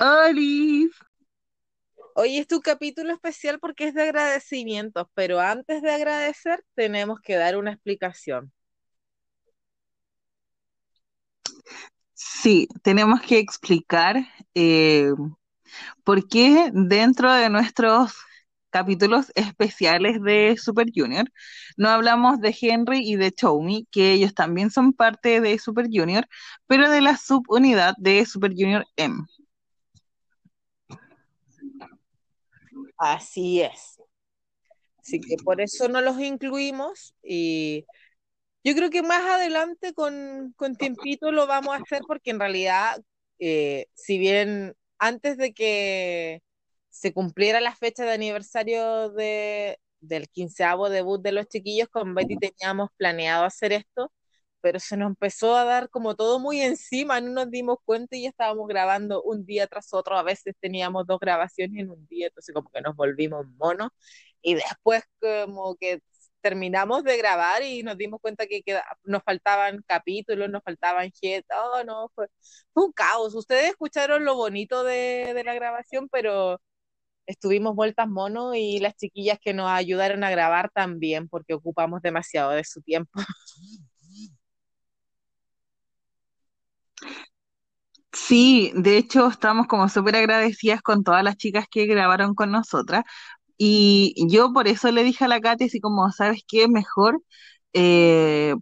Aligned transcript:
Oli. 0.00 0.90
Hoy 2.14 2.38
es 2.38 2.46
tu 2.46 2.60
capítulo 2.62 3.12
especial 3.12 3.60
porque 3.60 3.88
es 3.88 3.94
de 3.94 4.04
agradecimientos, 4.04 5.06
pero 5.14 5.40
antes 5.40 5.82
de 5.82 5.90
agradecer 5.90 6.64
tenemos 6.74 7.20
que 7.20 7.36
dar 7.36 7.58
una 7.58 7.72
explicación. 7.72 8.50
Sí, 12.14 12.66
tenemos 12.82 13.20
que 13.20 13.38
explicar 13.38 14.16
eh, 14.54 15.10
por 16.02 16.26
qué 16.28 16.70
dentro 16.72 17.32
de 17.34 17.50
nuestros 17.50 18.14
capítulos 18.70 19.30
especiales 19.34 20.22
de 20.22 20.56
Super 20.56 20.86
Junior 20.94 21.30
no 21.76 21.90
hablamos 21.90 22.40
de 22.40 22.56
Henry 22.58 23.00
y 23.04 23.16
de 23.16 23.32
Choumi, 23.32 23.86
que 23.90 24.12
ellos 24.12 24.32
también 24.34 24.70
son 24.70 24.94
parte 24.94 25.42
de 25.42 25.58
Super 25.58 25.88
Junior, 25.92 26.26
pero 26.66 26.88
de 26.90 27.02
la 27.02 27.18
subunidad 27.18 27.94
de 27.98 28.24
Super 28.24 28.52
Junior 28.52 28.86
M. 28.96 29.26
Así 33.00 33.62
es. 33.62 34.00
Así 34.98 35.20
que 35.20 35.36
por 35.44 35.60
eso 35.60 35.88
no 35.88 36.00
los 36.00 36.20
incluimos 36.20 37.14
y 37.22 37.86
yo 38.64 38.74
creo 38.74 38.90
que 38.90 39.02
más 39.02 39.24
adelante 39.24 39.94
con, 39.94 40.54
con 40.56 40.76
tiempito 40.76 41.32
lo 41.32 41.46
vamos 41.46 41.74
a 41.74 41.82
hacer 41.82 42.02
porque 42.06 42.30
en 42.30 42.40
realidad, 42.40 43.02
eh, 43.38 43.86
si 43.94 44.18
bien 44.18 44.74
antes 44.98 45.38
de 45.38 45.54
que 45.54 46.42
se 46.90 47.12
cumpliera 47.14 47.60
la 47.60 47.74
fecha 47.76 48.04
de 48.04 48.12
aniversario 48.12 49.10
de, 49.10 49.78
del 50.00 50.28
quinceavo 50.28 50.90
debut 50.90 51.22
de 51.22 51.32
los 51.32 51.48
chiquillos, 51.48 51.88
con 51.88 52.14
Betty 52.14 52.36
teníamos 52.38 52.90
planeado 52.96 53.44
hacer 53.44 53.72
esto, 53.72 54.12
pero 54.60 54.80
se 54.80 54.96
nos 54.96 55.08
empezó 55.08 55.56
a 55.56 55.64
dar 55.64 55.90
como 55.90 56.14
todo 56.16 56.38
muy 56.40 56.60
encima, 56.60 57.20
no 57.20 57.30
nos 57.30 57.50
dimos 57.50 57.78
cuenta 57.84 58.16
y 58.16 58.22
ya 58.24 58.28
estábamos 58.30 58.68
grabando 58.68 59.22
un 59.22 59.44
día 59.46 59.66
tras 59.66 59.92
otro, 59.94 60.16
a 60.16 60.22
veces 60.22 60.54
teníamos 60.60 61.06
dos 61.06 61.20
grabaciones 61.20 61.80
en 61.80 61.90
un 61.90 62.06
día, 62.06 62.28
entonces 62.28 62.54
como 62.54 62.70
que 62.70 62.80
nos 62.80 62.96
volvimos 62.96 63.46
monos 63.58 63.90
y 64.42 64.54
después 64.54 65.04
como 65.20 65.76
que 65.76 66.00
terminamos 66.40 67.04
de 67.04 67.16
grabar 67.18 67.62
y 67.62 67.82
nos 67.82 67.96
dimos 67.98 68.20
cuenta 68.20 68.46
que 68.46 68.62
nos 69.04 69.22
faltaban 69.22 69.82
capítulos, 69.86 70.50
nos 70.50 70.62
faltaban 70.62 71.10
jet, 71.12 71.44
oh 71.54 71.84
no, 71.84 72.10
fue, 72.14 72.28
un 72.74 72.92
caos. 72.92 73.34
Ustedes 73.34 73.70
escucharon 73.70 74.24
lo 74.24 74.36
bonito 74.36 74.84
de, 74.84 75.32
de 75.34 75.44
la 75.44 75.54
grabación, 75.54 76.08
pero 76.10 76.60
estuvimos 77.26 77.74
vueltas 77.76 78.08
monos 78.08 78.56
y 78.56 78.80
las 78.80 78.96
chiquillas 78.96 79.38
que 79.40 79.54
nos 79.54 79.70
ayudaron 79.70 80.24
a 80.24 80.30
grabar 80.30 80.70
también, 80.72 81.28
porque 81.28 81.54
ocupamos 81.54 82.02
demasiado 82.02 82.50
de 82.52 82.64
su 82.64 82.82
tiempo. 82.82 83.20
Sí, 88.12 88.72
de 88.74 88.96
hecho 88.98 89.28
estamos 89.28 89.66
como 89.68 89.88
súper 89.88 90.16
agradecidas 90.16 90.82
con 90.82 91.04
todas 91.04 91.22
las 91.22 91.36
chicas 91.36 91.66
que 91.70 91.86
grabaron 91.86 92.34
con 92.34 92.50
nosotras 92.50 93.04
y 93.58 94.14
yo 94.30 94.52
por 94.52 94.68
eso 94.68 94.90
le 94.92 95.04
dije 95.04 95.24
a 95.24 95.28
la 95.28 95.40
Katy 95.40 95.64
así 95.66 95.80
como, 95.80 96.10
¿sabes 96.12 96.42
qué? 96.48 96.68
Mejor 96.68 97.22
eh, 97.74 98.54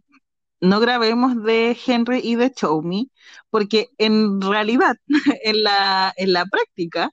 no 0.61 0.81
grabemos 0.81 1.43
de 1.45 1.77
Henry 1.87 2.21
y 2.25 2.37
de 2.37 2.53
Choumi 2.53 3.11
porque 3.51 3.89
en 3.99 4.41
realidad, 4.43 4.97
en 5.45 5.63
la, 5.65 6.13
en 6.17 6.33
la 6.35 6.47
práctica, 6.47 7.13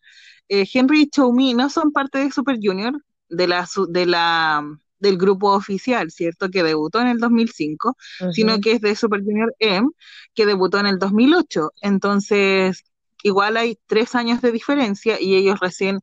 eh, 0.50 0.68
Henry 0.74 1.04
y 1.04 1.10
Choumi 1.10 1.54
no 1.56 1.70
son 1.70 1.92
parte 1.94 2.20
de 2.20 2.32
Super 2.32 2.58
Junior, 2.64 2.94
de 3.30 3.48
la, 3.48 3.68
de 3.90 4.06
la, 4.08 4.64
del 5.00 5.18
grupo 5.18 5.54
oficial, 5.54 6.12
¿cierto? 6.12 6.50
Que 6.50 6.64
debutó 6.64 7.02
en 7.02 7.08
el 7.08 7.20
2005, 7.20 7.96
sino 8.32 8.60
que 8.60 8.74
es 8.74 8.82
de 8.82 8.96
Super 8.96 9.22
Junior 9.24 9.54
M, 9.60 9.90
que 10.34 10.46
debutó 10.46 10.80
en 10.80 10.88
el 10.88 11.00
2008. 11.00 11.72
Entonces, 11.82 12.84
igual 13.24 13.58
hay 13.58 13.78
tres 13.88 14.16
años 14.16 14.42
de 14.42 14.52
diferencia 14.52 15.20
y 15.20 15.36
ellos 15.36 15.60
recién 15.60 16.00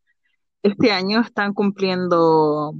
este 0.63 0.93
año 0.93 1.21
están 1.21 1.55
cumpliendo 1.55 2.75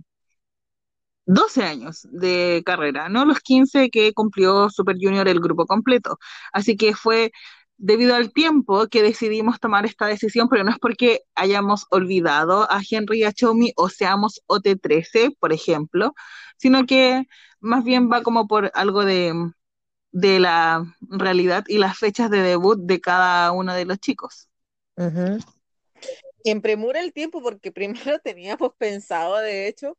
12 1.27 1.63
años 1.65 2.07
de 2.11 2.63
carrera, 2.67 3.09
no 3.09 3.25
los 3.25 3.41
15 3.41 3.91
que 3.91 4.13
cumplió 4.13 4.69
Super 4.71 4.97
Junior 5.01 5.29
el 5.29 5.41
grupo 5.41 5.67
completo. 5.67 6.19
Así 6.53 6.77
que 6.77 6.95
fue 6.95 7.33
debido 7.79 8.15
al 8.15 8.33
tiempo 8.33 8.87
que 8.89 9.03
decidimos 9.03 9.61
tomar 9.61 9.87
esta 9.87 10.07
decisión, 10.07 10.49
pero 10.49 10.65
no 10.65 10.71
es 10.71 10.79
porque 10.79 11.23
hayamos 11.35 11.87
olvidado 11.91 12.71
a 12.71 12.81
Henry 12.89 13.21
y 13.21 13.25
a 13.25 13.33
Chomi 13.33 13.73
o 13.77 13.89
seamos 13.89 14.43
OT13, 14.47 15.37
por 15.39 15.53
ejemplo, 15.53 16.15
sino 16.59 16.87
que 16.87 17.25
más 17.61 17.85
bien 17.85 18.11
va 18.11 18.23
como 18.23 18.47
por 18.47 18.71
algo 18.75 19.05
de, 19.05 19.35
de 20.13 20.41
la 20.41 20.85
realidad 21.01 21.65
y 21.69 21.79
las 21.79 21.99
fechas 21.99 22.31
de 22.31 22.43
debut 22.43 22.79
de 22.81 23.01
cada 23.01 23.53
uno 23.53 23.75
de 23.75 23.85
los 23.87 23.99
chicos. 23.99 24.49
En 26.45 26.61
premura 26.61 27.01
el 27.01 27.13
tiempo, 27.13 27.43
porque 27.43 27.73
primero 27.73 28.19
teníamos 28.21 28.75
pensado, 28.79 29.39
de 29.39 29.69
hecho, 29.69 29.99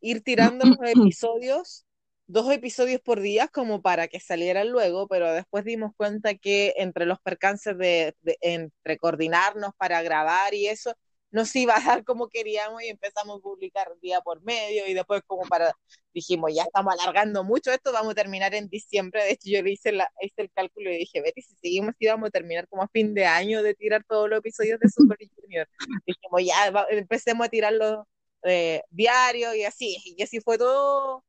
ir 0.00 0.22
tirando 0.22 0.66
los 0.78 0.90
episodios 0.90 1.86
dos 2.28 2.52
episodios 2.52 3.00
por 3.00 3.20
día 3.20 3.48
como 3.48 3.82
para 3.82 4.06
que 4.08 4.20
salieran 4.20 4.70
luego, 4.70 5.08
pero 5.08 5.32
después 5.32 5.64
dimos 5.64 5.92
cuenta 5.96 6.34
que 6.34 6.74
entre 6.76 7.06
los 7.06 7.18
percances 7.20 7.76
de, 7.78 8.14
entre 8.42 8.98
coordinarnos 8.98 9.72
para 9.78 10.02
grabar 10.02 10.54
y 10.54 10.68
eso, 10.68 10.94
no 11.30 11.44
se 11.46 11.60
iba 11.60 11.76
a 11.76 11.80
dar 11.80 12.04
como 12.04 12.28
queríamos 12.28 12.82
y 12.82 12.88
empezamos 12.88 13.38
a 13.38 13.42
publicar 13.42 13.88
día 14.02 14.20
por 14.20 14.42
medio 14.42 14.86
y 14.86 14.94
después 14.94 15.22
como 15.26 15.42
para, 15.48 15.74
dijimos, 16.14 16.52
ya 16.54 16.64
estamos 16.64 16.94
alargando 16.98 17.44
mucho 17.44 17.70
esto, 17.72 17.92
vamos 17.92 18.12
a 18.12 18.14
terminar 18.14 18.54
en 18.54 18.68
diciembre, 18.68 19.24
de 19.24 19.32
hecho 19.32 19.50
yo 19.50 19.62
le 19.62 19.72
hice, 19.72 19.92
la, 19.92 20.08
hice 20.20 20.42
el 20.42 20.50
cálculo 20.52 20.90
y 20.90 20.98
dije, 20.98 21.22
Betty, 21.22 21.42
si 21.42 21.54
seguimos 21.56 21.94
íbamos 21.98 22.28
a 22.28 22.30
terminar 22.30 22.68
como 22.68 22.82
a 22.82 22.88
fin 22.88 23.14
de 23.14 23.24
año 23.26 23.62
de 23.62 23.74
tirar 23.74 24.04
todos 24.04 24.28
los 24.28 24.38
episodios 24.40 24.78
de 24.80 24.88
Super 24.88 25.18
Junior. 25.34 25.66
dijimos, 26.06 26.42
ya 26.44 26.86
empecemos 26.90 27.46
a 27.46 27.50
tirar 27.50 27.72
los 27.72 28.04
eh, 28.44 28.82
diarios 28.90 29.54
y 29.56 29.64
así, 29.64 29.96
y 30.04 30.22
así 30.22 30.40
fue 30.40 30.58
todo 30.58 31.24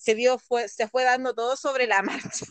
se 0.00 0.14
dio, 0.14 0.38
fue, 0.38 0.68
se 0.68 0.88
fue 0.88 1.04
dando 1.04 1.34
todo 1.34 1.56
sobre 1.56 1.86
la 1.86 2.02
marcha. 2.02 2.46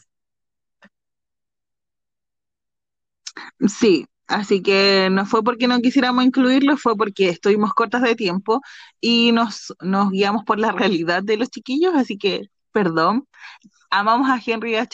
Sí, 3.67 4.05
así 4.27 4.61
que 4.61 5.09
no 5.11 5.25
fue 5.25 5.43
porque 5.43 5.67
no 5.67 5.79
quisiéramos 5.81 6.23
incluirlo, 6.25 6.77
fue 6.77 6.95
porque 6.95 7.29
estuvimos 7.29 7.73
cortas 7.73 8.01
de 8.03 8.15
tiempo 8.15 8.61
y 9.01 9.31
nos, 9.31 9.73
nos 9.81 10.11
guiamos 10.11 10.43
por 10.45 10.59
la 10.59 10.71
realidad 10.71 11.23
de 11.23 11.37
los 11.37 11.49
chiquillos, 11.49 11.95
así 11.95 12.17
que 12.17 12.41
perdón. 12.71 13.27
Amamos 13.91 14.29
a 14.29 14.39
Henry 14.45 14.73
y 14.73 14.75
a. 14.75 14.87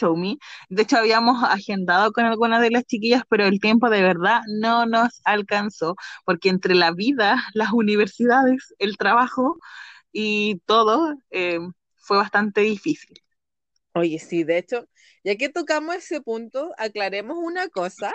De 0.69 0.81
hecho, 0.83 0.97
habíamos 0.97 1.43
agendado 1.43 2.11
con 2.13 2.25
algunas 2.25 2.61
de 2.61 2.71
las 2.71 2.85
chiquillas, 2.85 3.23
pero 3.29 3.45
el 3.45 3.59
tiempo 3.59 3.89
de 3.89 4.01
verdad 4.01 4.41
no 4.47 4.85
nos 4.85 5.21
alcanzó, 5.25 5.95
porque 6.25 6.49
entre 6.49 6.75
la 6.75 6.91
vida, 6.93 7.43
las 7.53 7.73
universidades, 7.73 8.73
el 8.79 8.97
trabajo 8.97 9.57
y 10.13 10.59
todo, 10.65 11.15
eh, 11.31 11.59
fue 12.05 12.17
bastante 12.17 12.61
difícil. 12.61 13.21
Oye, 13.93 14.19
sí, 14.19 14.43
de 14.43 14.57
hecho, 14.59 14.87
ya 15.23 15.35
que 15.37 15.49
tocamos 15.49 15.95
ese 15.95 16.21
punto, 16.21 16.73
aclaremos 16.77 17.37
una 17.39 17.69
cosa, 17.69 18.11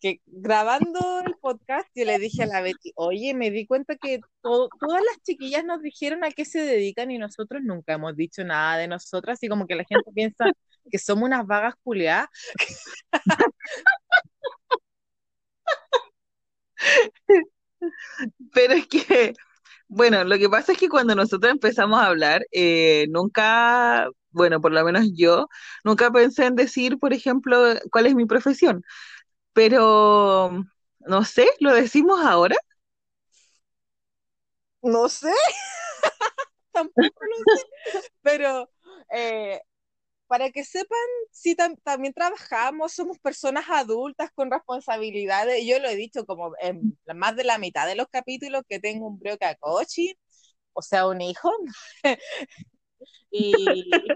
que 0.00 0.20
grabando 0.26 1.22
el 1.26 1.36
podcast 1.40 1.88
yo 1.94 2.04
le 2.04 2.18
dije 2.18 2.42
a 2.42 2.46
la 2.46 2.60
Betty, 2.60 2.92
oye, 2.96 3.34
me 3.34 3.50
di 3.50 3.66
cuenta 3.66 3.96
que 3.96 4.20
todas 4.42 4.70
las 4.80 5.22
chiquillas 5.24 5.64
nos 5.64 5.80
dijeron 5.82 6.24
a 6.24 6.30
qué 6.32 6.44
se 6.44 6.60
dedican 6.60 7.10
y 7.10 7.18
nosotros 7.18 7.62
nunca 7.64 7.94
hemos 7.94 8.16
dicho 8.16 8.44
nada 8.44 8.78
de 8.78 8.88
nosotras, 8.88 9.42
y 9.42 9.48
como 9.48 9.66
que 9.66 9.76
la 9.76 9.84
gente 9.84 10.10
piensa 10.14 10.46
que 10.90 10.98
somos 10.98 11.24
unas 11.24 11.46
vagas 11.46 11.74
culeadas. 11.82 12.28
Pero 18.52 18.74
es 18.74 18.86
que 18.86 19.34
bueno, 19.94 20.24
lo 20.24 20.38
que 20.38 20.48
pasa 20.48 20.72
es 20.72 20.78
que 20.78 20.88
cuando 20.88 21.14
nosotros 21.14 21.52
empezamos 21.52 22.00
a 22.00 22.06
hablar, 22.06 22.46
eh, 22.52 23.06
nunca, 23.10 24.08
bueno, 24.30 24.60
por 24.60 24.72
lo 24.72 24.84
menos 24.84 25.06
yo, 25.14 25.48
nunca 25.84 26.10
pensé 26.10 26.46
en 26.46 26.56
decir, 26.56 26.98
por 26.98 27.12
ejemplo, 27.12 27.58
cuál 27.90 28.06
es 28.06 28.14
mi 28.14 28.26
profesión. 28.26 28.82
Pero, 29.54 30.64
no 31.00 31.24
sé, 31.24 31.48
¿lo 31.60 31.74
decimos 31.74 32.20
ahora? 32.24 32.56
No 34.82 35.08
sé, 35.08 35.32
tampoco 36.72 37.24
lo 37.24 37.44
sé, 37.46 37.62
pero, 38.22 38.70
eh, 39.12 39.60
para 40.32 40.50
que 40.50 40.64
sepan, 40.64 40.98
si 41.30 41.54
también 41.54 42.14
trabajamos, 42.14 42.94
somos 42.94 43.18
personas 43.18 43.66
adultas 43.68 44.30
con 44.34 44.50
responsabilidades. 44.50 45.62
Yo 45.66 45.78
lo 45.78 45.88
he 45.90 45.94
dicho 45.94 46.24
como 46.24 46.54
en 46.58 46.98
más 47.14 47.36
de 47.36 47.44
la 47.44 47.58
mitad 47.58 47.86
de 47.86 47.96
los 47.96 48.06
capítulos 48.08 48.62
que 48.66 48.80
tengo 48.80 49.08
un 49.08 49.20
cochi, 49.60 50.14
o 50.72 50.80
sea, 50.80 51.06
un 51.06 51.20
hijo. 51.20 51.50
y, 53.30 53.52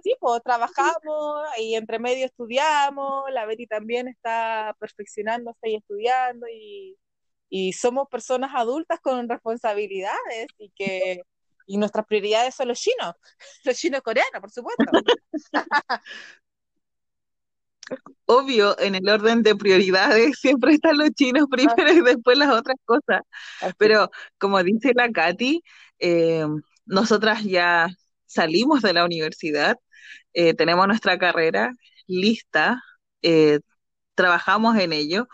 sí, 0.03 0.15
pues 0.19 0.43
trabajamos 0.43 1.49
y 1.59 1.75
entre 1.75 1.99
medio 1.99 2.25
estudiamos, 2.25 3.25
la 3.31 3.45
Betty 3.45 3.67
también 3.67 4.09
está 4.09 4.75
perfeccionándose 4.81 5.69
y 5.69 5.77
estudiando 5.77 6.47
y, 6.49 6.97
y 7.51 7.75
somos 7.75 8.09
personas 8.09 8.53
adultas 8.55 9.01
con 9.01 9.29
responsabilidades 9.29 10.47
y 10.59 10.71
que 10.71 11.21
y 11.67 11.77
nuestras 11.79 12.07
prioridades 12.07 12.55
son 12.55 12.69
los 12.69 12.79
chinos, 12.81 13.15
los 13.65 13.77
chinos 13.77 14.01
coreanos, 14.03 14.41
por 14.41 14.51
supuesto. 14.51 14.85
Obvio, 18.27 18.79
en 18.81 18.95
el 18.97 19.09
orden 19.09 19.43
de 19.43 19.55
prioridades 19.55 20.39
siempre 20.41 20.75
están 20.75 20.99
los 20.99 21.11
chinos 21.11 21.47
primero 21.51 21.93
y 21.93 22.01
después 22.03 22.37
las 22.39 22.51
otras 22.51 22.77
cosas. 22.85 23.23
Pero 23.79 24.11
como 24.39 24.63
dice 24.63 24.93
la 24.95 25.11
Katy, 25.11 25.63
eh, 25.99 26.47
nosotras 26.85 27.45
ya 27.45 27.89
salimos 28.27 28.83
de 28.83 28.93
la 28.93 29.05
universidad, 29.05 29.79
eh, 30.35 30.55
tenemos 30.55 30.87
nuestra 30.89 31.19
carrera 31.19 31.73
lista, 32.07 32.83
eh, 33.23 33.61
trabajamos 34.15 34.77
en 34.79 34.93
ello 34.93 35.29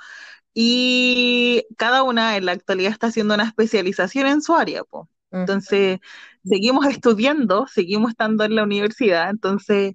y 0.55 1.65
cada 1.79 2.03
una 2.05 2.37
en 2.37 2.47
la 2.47 2.53
actualidad 2.53 2.93
está 2.93 3.09
haciendo 3.09 3.35
una 3.35 3.45
especialización 3.45 4.27
en 4.27 4.43
su 4.43 4.55
área. 4.57 4.85
Po. 4.85 5.09
Entonces, 5.33 5.99
seguimos 6.45 6.87
estudiando, 6.87 7.67
seguimos 7.67 8.11
estando 8.11 8.45
en 8.45 8.55
la 8.57 8.63
universidad, 8.65 9.31
entonces 9.31 9.95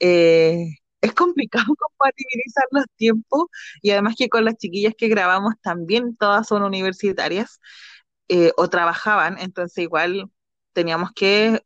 eh, 0.00 0.66
es 1.00 1.14
complicado 1.14 1.66
compatibilizar 1.78 2.64
los 2.72 2.86
tiempos 2.96 3.46
y 3.82 3.90
además 3.92 4.16
que 4.18 4.28
con 4.28 4.44
las 4.44 4.56
chiquillas 4.56 4.94
que 4.96 5.08
grabamos 5.08 5.54
también 5.62 6.16
todas 6.16 6.48
son 6.48 6.62
universitarias 6.62 7.60
eh, 8.28 8.52
o 8.56 8.68
trabajaban, 8.70 9.38
entonces 9.38 9.78
igual 9.84 10.30
teníamos 10.72 11.10
que 11.14 11.60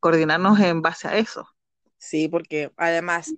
coordinarnos 0.00 0.60
en 0.60 0.82
base 0.82 1.08
a 1.08 1.16
eso. 1.18 1.46
Sí, 1.98 2.28
porque 2.28 2.70
además, 2.76 3.34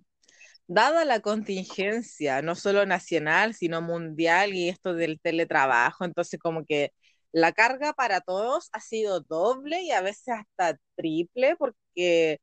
dada 0.68 1.04
la 1.04 1.20
contingencia, 1.20 2.42
no 2.42 2.54
solo 2.56 2.86
nacional, 2.86 3.54
sino 3.54 3.82
mundial 3.82 4.54
y 4.54 4.68
esto 4.68 4.94
del 4.94 5.20
teletrabajo, 5.20 6.04
entonces 6.04 6.40
como 6.40 6.64
que 6.66 6.92
la 7.32 7.52
carga 7.52 7.92
para 7.94 8.20
todos 8.20 8.68
ha 8.72 8.80
sido 8.80 9.20
doble 9.20 9.82
y 9.82 9.90
a 9.92 10.02
veces 10.02 10.28
hasta 10.28 10.78
triple, 10.96 11.56
porque 11.56 12.40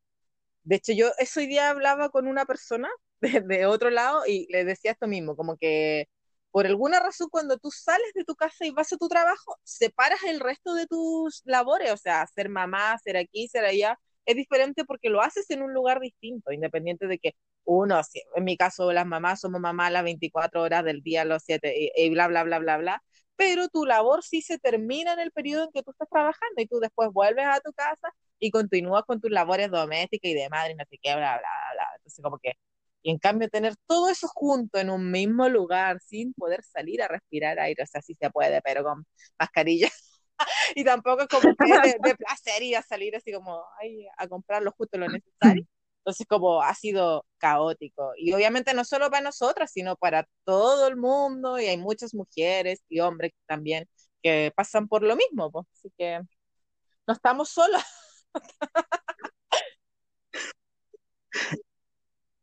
de 0.64 0.76
hecho 0.76 0.94
yo 0.94 1.12
ese 1.20 1.42
día 1.48 1.70
hablaba 1.70 2.10
con 2.10 2.28
una 2.28 2.46
persona 2.46 2.90
de, 3.22 3.66
otro 3.66 3.90
lado 3.92 4.24
y 4.28 4.48
le 4.52 4.66
decía 4.66 4.92
esto 4.92 5.08
mismo, 5.08 5.36
como 5.36 5.58
que 5.58 6.08
por 6.52 6.66
alguna 6.68 7.00
razón 7.00 7.30
cuando 7.32 7.58
tú 7.58 7.72
sales 7.72 8.12
de 8.16 8.26
tu 8.26 8.36
casa 8.36 8.66
y 8.66 8.72
vas 8.72 8.92
a 8.94 8.98
tu 8.98 9.08
trabajo, 9.08 9.58
separas 9.64 10.24
el 10.24 10.40
resto 10.40 10.74
de 10.74 10.88
tus 10.88 11.42
labores, 11.46 11.92
o 11.92 11.98
sea, 11.98 12.26
ser 12.28 12.50
mamá, 12.50 12.98
ser 13.00 13.18
aquí, 13.18 13.48
ser 13.48 13.66
allá, 13.66 14.00
es 14.26 14.36
diferente 14.36 14.86
porque 14.86 15.10
lo 15.10 15.22
haces 15.22 15.50
en 15.52 15.62
un 15.64 15.74
lugar 15.74 16.00
distinto, 16.00 16.52
independiente 16.52 17.08
de 17.08 17.20
que 17.20 17.34
uno, 17.66 18.02
en 18.36 18.44
mi 18.44 18.58
caso 18.58 18.92
las 18.94 19.06
mamás 19.06 19.42
somos 19.42 19.62
mamás 19.62 19.92
las 19.92 20.04
24 20.04 20.62
horas 20.64 20.84
del 20.84 21.02
día, 21.04 21.26
los 21.26 21.44
7 21.44 21.74
y, 21.78 21.92
y 21.96 22.10
bla, 22.10 22.28
bla, 22.28 22.44
bla, 22.44 22.60
bla, 22.60 22.78
bla, 22.78 23.04
pero 23.40 23.70
tu 23.70 23.86
labor 23.86 24.22
sí 24.22 24.42
se 24.42 24.60
termina 24.60 25.14
en 25.14 25.22
el 25.22 25.32
periodo 25.32 25.64
en 25.64 25.72
que 25.72 25.82
tú 25.82 25.92
estás 25.92 26.10
trabajando 26.10 26.62
y 26.62 26.68
tú 26.68 26.80
después 26.82 27.10
vuelves 27.14 27.46
a 27.46 27.62
tu 27.62 27.72
casa 27.72 28.10
y 28.38 28.52
continúas 28.52 29.04
con 29.06 29.22
tus 29.22 29.32
labores 29.32 29.72
domésticas 29.72 30.30
y 30.32 30.34
de 30.34 30.50
madre 30.50 30.74
y 30.74 30.76
no 30.76 30.84
sé 30.90 30.98
qué, 31.02 31.16
bla, 31.16 31.38
bla, 31.38 31.50
bla. 31.74 31.88
Entonces, 31.96 32.22
como 32.22 32.38
que, 32.38 32.56
y 33.02 33.12
en 33.12 33.18
cambio, 33.18 33.48
tener 33.48 33.76
todo 33.88 34.10
eso 34.10 34.28
junto 34.28 34.78
en 34.78 34.90
un 34.90 35.10
mismo 35.10 35.48
lugar 35.48 36.02
sin 36.02 36.34
poder 36.34 36.64
salir 36.64 37.02
a 37.02 37.08
respirar 37.08 37.58
aire, 37.60 37.82
o 37.82 37.86
sea, 37.86 38.02
sí 38.02 38.14
se 38.20 38.30
puede, 38.30 38.62
pero 38.62 38.84
con 38.84 39.06
mascarilla. 39.40 39.88
y 40.76 40.84
tampoco 40.84 41.22
es 41.22 41.28
como 41.30 41.56
que 41.56 41.66
de, 41.66 41.98
de, 42.04 42.16
placer 42.18 42.62
ir 42.62 42.76
a 42.76 42.82
salir 42.82 43.16
así 43.16 43.32
como 43.32 43.64
ay, 43.80 44.06
a 44.18 44.28
comprar 44.28 44.64
lo 44.64 44.74
justo 44.74 44.98
lo 44.98 45.08
necesario. 45.08 45.66
Entonces, 46.00 46.28
como 46.28 46.62
ha 46.62 46.74
sido 46.76 47.26
caótico. 47.38 48.14
Y 48.18 48.34
obviamente 48.34 48.74
no 48.74 48.86
solo 48.86 49.10
para 49.12 49.24
nosotras, 49.24 49.72
sino 49.72 49.96
para 49.96 50.28
todo 50.46 50.88
el 50.88 50.98
mundo. 50.98 51.60
Y 51.60 51.66
hay 51.68 51.78
muchas 51.78 52.14
mujeres 52.14 52.84
y 52.90 53.00
hombres 53.00 53.34
también 53.48 53.88
que 54.24 54.52
pasan 54.56 54.88
por 54.88 55.04
lo 55.04 55.16
mismo. 55.16 55.52
Pues. 55.52 55.68
Así 55.74 55.92
que 55.98 56.22
no 57.08 57.14
estamos 57.14 57.50
solas. 57.50 57.86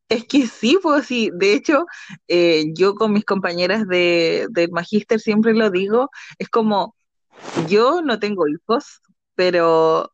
Es 0.08 0.24
que 0.26 0.46
sí, 0.46 0.78
pues 0.82 1.06
sí. 1.06 1.30
De 1.34 1.52
hecho, 1.54 1.86
eh, 2.28 2.66
yo 2.74 2.94
con 2.94 3.12
mis 3.12 3.24
compañeras 3.24 3.86
de, 3.88 4.46
del 4.50 4.70
magíster 4.70 5.20
siempre 5.20 5.52
lo 5.54 5.70
digo, 5.70 6.10
es 6.38 6.48
como, 6.48 6.94
yo 7.68 8.02
no 8.02 8.18
tengo 8.20 8.46
hijos, 8.48 9.00
pero 9.34 10.12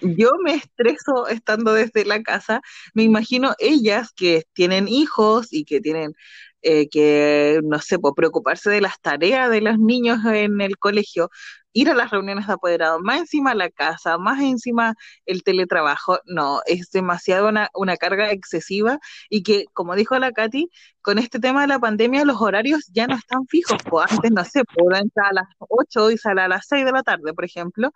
yo 0.00 0.30
me 0.44 0.54
estreso 0.54 1.28
estando 1.28 1.72
desde 1.72 2.04
la 2.04 2.22
casa. 2.22 2.60
Me 2.94 3.02
imagino 3.02 3.54
ellas 3.58 4.12
que 4.14 4.44
tienen 4.52 4.88
hijos 4.88 5.48
y 5.52 5.64
que 5.64 5.80
tienen 5.80 6.14
eh, 6.62 6.88
que, 6.88 7.60
no 7.64 7.78
sé, 7.80 7.98
pues, 7.98 8.14
preocuparse 8.16 8.70
de 8.70 8.80
las 8.80 9.00
tareas 9.00 9.50
de 9.50 9.60
los 9.60 9.78
niños 9.78 10.18
en 10.24 10.60
el 10.60 10.76
colegio, 10.78 11.30
ir 11.72 11.88
a 11.90 11.94
las 11.94 12.10
reuniones 12.10 12.46
de 12.48 12.54
apoderados, 12.54 13.00
más 13.02 13.20
encima 13.20 13.54
la 13.54 13.70
casa, 13.70 14.18
más 14.18 14.40
encima 14.42 14.94
el 15.26 15.42
teletrabajo. 15.44 16.18
No, 16.26 16.60
es 16.66 16.90
demasiado 16.90 17.48
una, 17.48 17.68
una 17.74 17.96
carga 17.96 18.32
excesiva 18.32 18.98
y 19.30 19.42
que, 19.44 19.66
como 19.72 19.94
dijo 19.94 20.18
la 20.18 20.32
Katy, 20.32 20.68
con 21.00 21.18
este 21.18 21.38
tema 21.38 21.62
de 21.62 21.68
la 21.68 21.78
pandemia 21.78 22.24
los 22.24 22.40
horarios 22.40 22.86
ya 22.92 23.06
no 23.06 23.14
están 23.16 23.46
fijos. 23.46 23.78
Pues 23.88 24.10
antes, 24.10 24.32
no 24.32 24.44
sé, 24.44 24.64
puedo 24.64 24.96
entrar 24.96 25.28
a 25.30 25.34
las 25.34 25.46
8 25.60 26.10
y 26.10 26.18
salir 26.18 26.40
a 26.40 26.48
las 26.48 26.66
6 26.68 26.84
de 26.84 26.92
la 26.92 27.02
tarde, 27.02 27.32
por 27.34 27.44
ejemplo, 27.44 27.92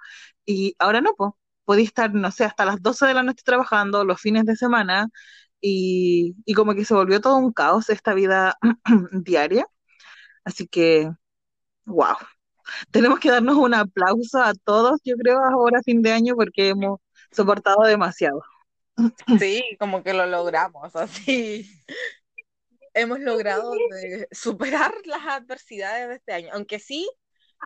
y 0.46 0.74
ahora 0.78 1.00
no, 1.00 1.14
pues 1.16 1.32
podía 1.64 1.84
estar, 1.84 2.12
no 2.14 2.30
sé, 2.30 2.44
hasta 2.44 2.64
las 2.64 2.82
12 2.82 3.06
de 3.06 3.14
la 3.14 3.22
noche 3.22 3.42
trabajando, 3.44 4.04
los 4.04 4.20
fines 4.20 4.44
de 4.44 4.56
semana, 4.56 5.08
y, 5.60 6.34
y 6.44 6.54
como 6.54 6.74
que 6.74 6.84
se 6.84 6.94
volvió 6.94 7.20
todo 7.20 7.36
un 7.36 7.52
caos 7.52 7.88
esta 7.90 8.14
vida 8.14 8.58
diaria. 9.12 9.66
Así 10.44 10.66
que, 10.68 11.10
wow. 11.86 12.16
Tenemos 12.90 13.20
que 13.20 13.30
darnos 13.30 13.56
un 13.56 13.74
aplauso 13.74 14.42
a 14.42 14.54
todos, 14.64 15.00
yo 15.04 15.16
creo, 15.16 15.40
ahora 15.44 15.80
fin 15.84 16.02
de 16.02 16.12
año, 16.12 16.34
porque 16.36 16.68
hemos 16.70 17.00
soportado 17.30 17.82
demasiado. 17.84 18.42
Sí, 19.38 19.64
como 19.78 20.02
que 20.02 20.12
lo 20.14 20.26
logramos, 20.26 20.94
así. 20.96 21.70
Hemos 22.94 23.20
logrado 23.20 23.72
superar 24.30 24.92
las 25.06 25.26
adversidades 25.26 26.08
de 26.08 26.14
este 26.16 26.32
año, 26.32 26.48
aunque 26.52 26.78
sí, 26.78 27.08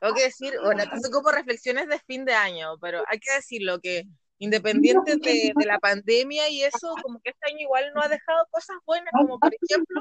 tengo 0.01 0.15
que 0.15 0.25
decir, 0.25 0.55
bueno, 0.63 0.83
estas 0.83 1.03
son 1.03 1.11
como 1.11 1.31
reflexiones 1.31 1.89
de 1.89 1.99
fin 2.01 2.25
de 2.25 2.35
año, 2.35 2.79
pero 2.81 3.03
hay 3.09 3.19
que 3.19 3.35
decirlo 3.35 3.81
que 3.81 4.05
independiente 4.39 5.17
de, 5.17 5.53
de, 5.57 5.67
la 5.67 5.79
pandemia 5.79 6.49
y 6.51 6.63
eso, 6.63 6.95
como 7.03 7.21
que 7.21 7.31
este 7.31 7.51
año 7.51 7.61
igual 7.61 7.91
no 7.95 8.03
ha 8.03 8.09
dejado 8.09 8.47
cosas 8.51 8.77
buenas, 8.85 9.11
como 9.13 9.39
por 9.39 9.51
ejemplo 9.55 10.01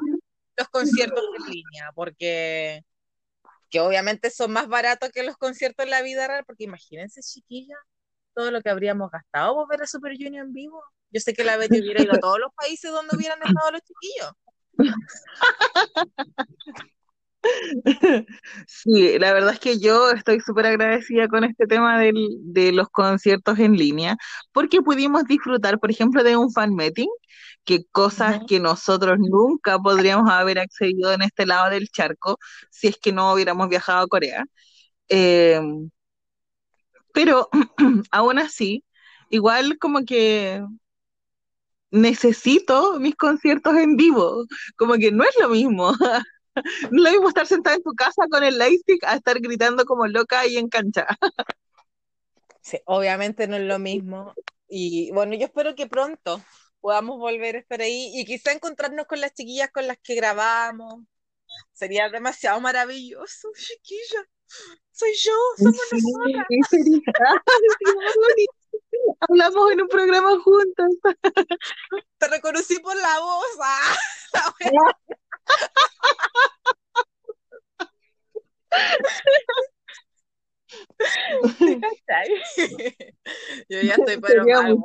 los 0.57 0.67
conciertos 0.69 1.23
en 1.37 1.51
línea, 1.51 1.91
porque 1.93 2.83
que 3.69 3.79
obviamente 3.79 4.29
son 4.29 4.51
más 4.51 4.67
baratos 4.67 5.09
que 5.11 5.23
los 5.23 5.37
conciertos 5.37 5.85
en 5.85 5.91
la 5.91 6.01
vida 6.01 6.27
real, 6.27 6.43
porque 6.45 6.65
imagínense, 6.65 7.21
chiquilla, 7.21 7.75
todo 8.33 8.51
lo 8.51 8.61
que 8.61 8.69
habríamos 8.69 9.09
gastado 9.11 9.55
por 9.55 9.67
ver 9.67 9.83
a 9.83 9.87
Super 9.87 10.13
Junior 10.13 10.45
en 10.45 10.53
vivo. 10.53 10.81
Yo 11.11 11.19
sé 11.19 11.33
que 11.33 11.43
la 11.43 11.57
Betty 11.57 11.81
hubiera 11.81 12.03
ido 12.03 12.13
a 12.13 12.19
todos 12.19 12.39
los 12.39 12.53
países 12.53 12.91
donde 12.91 13.15
hubieran 13.15 13.39
estado 13.43 13.71
los 13.71 13.81
chiquillos. 13.81 14.31
Sí, 18.67 19.17
la 19.19 19.33
verdad 19.33 19.53
es 19.53 19.59
que 19.59 19.79
yo 19.79 20.11
estoy 20.11 20.39
súper 20.39 20.65
agradecida 20.67 21.27
con 21.27 21.43
este 21.43 21.67
tema 21.67 21.99
del, 21.99 22.15
de 22.41 22.71
los 22.71 22.89
conciertos 22.89 23.59
en 23.59 23.73
línea, 23.77 24.17
porque 24.51 24.81
pudimos 24.81 25.25
disfrutar, 25.25 25.79
por 25.79 25.91
ejemplo, 25.91 26.23
de 26.23 26.37
un 26.37 26.51
fan 26.51 26.73
meeting, 26.75 27.07
que 27.63 27.85
cosas 27.91 28.41
que 28.47 28.59
nosotros 28.59 29.17
nunca 29.19 29.79
podríamos 29.79 30.29
haber 30.31 30.59
accedido 30.59 31.13
en 31.13 31.21
este 31.23 31.45
lado 31.45 31.69
del 31.69 31.89
charco 31.89 32.37
si 32.71 32.87
es 32.87 32.97
que 32.97 33.11
no 33.11 33.33
hubiéramos 33.33 33.69
viajado 33.69 34.03
a 34.05 34.07
Corea. 34.07 34.45
Eh, 35.09 35.61
pero 37.13 37.49
aún 38.11 38.39
así, 38.39 38.83
igual 39.29 39.77
como 39.79 40.05
que 40.05 40.61
necesito 41.91 42.99
mis 42.99 43.15
conciertos 43.15 43.75
en 43.77 43.95
vivo, 43.97 44.45
como 44.77 44.95
que 44.95 45.11
no 45.11 45.23
es 45.23 45.31
lo 45.41 45.49
mismo. 45.49 45.93
No 46.91 47.03
lo 47.03 47.11
mismo 47.11 47.29
estar 47.29 47.47
sentada 47.47 47.75
en 47.75 47.83
tu 47.83 47.93
casa 47.93 48.23
con 48.29 48.43
el 48.43 48.57
lightstick 48.57 49.03
a 49.03 49.15
estar 49.15 49.39
gritando 49.39 49.85
como 49.85 50.07
loca 50.07 50.41
ahí 50.41 50.57
en 50.57 50.69
cancha. 50.69 51.07
Sí, 52.61 52.79
obviamente 52.85 53.47
no 53.47 53.57
es 53.57 53.63
lo 53.63 53.79
mismo. 53.79 54.33
Y 54.67 55.11
bueno, 55.11 55.35
yo 55.35 55.45
espero 55.45 55.75
que 55.75 55.87
pronto 55.87 56.41
podamos 56.79 57.19
volver 57.19 57.55
a 57.55 57.59
estar 57.59 57.81
ahí 57.81 58.11
y 58.13 58.25
quizá 58.25 58.51
encontrarnos 58.51 59.05
con 59.05 59.21
las 59.21 59.33
chiquillas 59.33 59.71
con 59.71 59.87
las 59.87 59.97
que 59.97 60.15
grabamos. 60.15 61.03
Sería 61.73 62.09
demasiado 62.09 62.59
maravilloso, 62.59 63.49
chiquilla. 63.55 64.27
Soy 64.91 65.13
yo, 65.15 65.33
somos 65.57 65.79
nosotras. 65.91 66.45
Hablamos 69.19 69.71
en 69.71 69.81
un 69.81 69.87
programa 69.87 70.39
juntas. 70.39 70.89
Te 72.17 72.27
reconocí 72.27 72.79
por 72.79 72.95
la 72.95 73.19
voz. 73.19 73.45
Ah, 73.61 73.95
Yo 83.69 83.81
ya 83.81 83.95
estoy 83.95 84.17
pero 84.21 84.45
mal, 84.45 84.77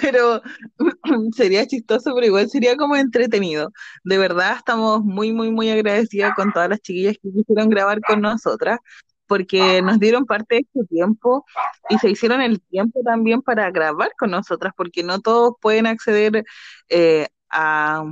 pero 0.00 0.42
sería 1.36 1.66
chistoso, 1.66 2.14
pero 2.14 2.26
igual 2.26 2.48
sería 2.48 2.76
como 2.76 2.96
entretenido. 2.96 3.72
De 4.04 4.18
verdad, 4.18 4.56
estamos 4.56 5.02
muy, 5.04 5.32
muy, 5.32 5.50
muy 5.50 5.70
agradecidas 5.70 6.34
con 6.34 6.52
todas 6.52 6.68
las 6.68 6.80
chiquillas 6.80 7.16
que 7.22 7.30
quisieron 7.30 7.68
grabar 7.68 8.00
con 8.00 8.20
nosotras, 8.20 8.78
porque 9.26 9.82
nos 9.82 9.98
dieron 9.98 10.24
parte 10.26 10.56
de 10.56 10.66
su 10.72 10.86
tiempo 10.86 11.44
y 11.88 11.98
se 11.98 12.10
hicieron 12.10 12.40
el 12.40 12.60
tiempo 12.60 13.00
también 13.04 13.42
para 13.42 13.70
grabar 13.70 14.12
con 14.18 14.30
nosotras, 14.30 14.72
porque 14.76 15.02
no 15.02 15.20
todos 15.20 15.54
pueden 15.60 15.86
acceder 15.86 16.44
eh, 16.88 17.26
a, 17.50 18.04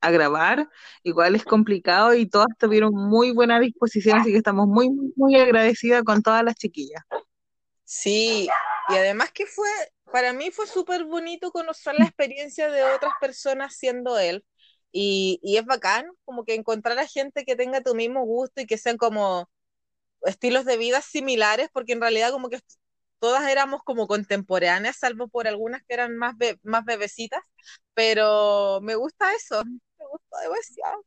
a 0.00 0.10
grabar, 0.10 0.68
igual 1.02 1.34
es 1.34 1.44
complicado 1.44 2.14
y 2.14 2.26
todas 2.26 2.48
tuvieron 2.58 2.94
muy 2.94 3.32
buena 3.32 3.60
disposición, 3.60 4.18
así 4.20 4.32
que 4.32 4.38
estamos 4.38 4.66
muy, 4.66 4.90
muy, 4.90 5.12
muy 5.16 5.36
agradecidas 5.36 6.02
con 6.02 6.22
todas 6.22 6.42
las 6.42 6.56
chiquillas. 6.56 7.02
Sí, 7.84 8.48
y 8.88 8.94
además 8.94 9.30
que 9.32 9.46
fue, 9.46 9.68
para 10.12 10.32
mí 10.32 10.50
fue 10.50 10.66
súper 10.66 11.04
bonito 11.04 11.50
conocer 11.50 11.94
la 11.98 12.04
experiencia 12.04 12.70
de 12.70 12.84
otras 12.84 13.12
personas 13.20 13.74
siendo 13.76 14.18
él. 14.18 14.44
Y, 14.92 15.38
y, 15.42 15.56
es 15.56 15.64
bacán 15.64 16.06
como 16.24 16.44
que 16.44 16.54
encontrar 16.54 16.98
a 16.98 17.06
gente 17.06 17.44
que 17.44 17.54
tenga 17.54 17.80
tu 17.80 17.94
mismo 17.94 18.24
gusto 18.24 18.60
y 18.60 18.66
que 18.66 18.76
sean 18.76 18.96
como 18.96 19.48
estilos 20.22 20.64
de 20.64 20.76
vida 20.78 21.00
similares, 21.02 21.68
porque 21.72 21.92
en 21.92 22.00
realidad 22.00 22.30
como 22.32 22.48
que 22.50 22.60
todas 23.20 23.48
éramos 23.48 23.82
como 23.84 24.06
contemporáneas, 24.06 24.96
salvo 24.98 25.28
por 25.28 25.46
algunas 25.48 25.82
que 25.84 25.94
eran 25.94 26.16
más, 26.16 26.34
más 26.62 26.84
bebecitas, 26.84 27.42
pero 27.94 28.80
me 28.82 28.94
gusta 28.96 29.32
eso, 29.34 29.62
me 29.64 30.06
gusta 30.06 30.40
demasiado. 30.42 31.04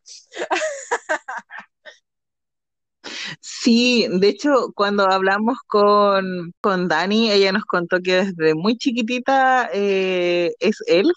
Sí, 3.42 4.08
de 4.10 4.30
hecho, 4.30 4.72
cuando 4.76 5.06
hablamos 5.10 5.58
con, 5.68 6.54
con 6.62 6.88
Dani, 6.88 7.32
ella 7.32 7.52
nos 7.52 7.66
contó 7.66 8.00
que 8.02 8.16
desde 8.26 8.56
muy 8.56 8.78
chiquitita 8.78 9.70
eh, 9.74 10.52
es 10.60 10.78
él. 10.88 11.12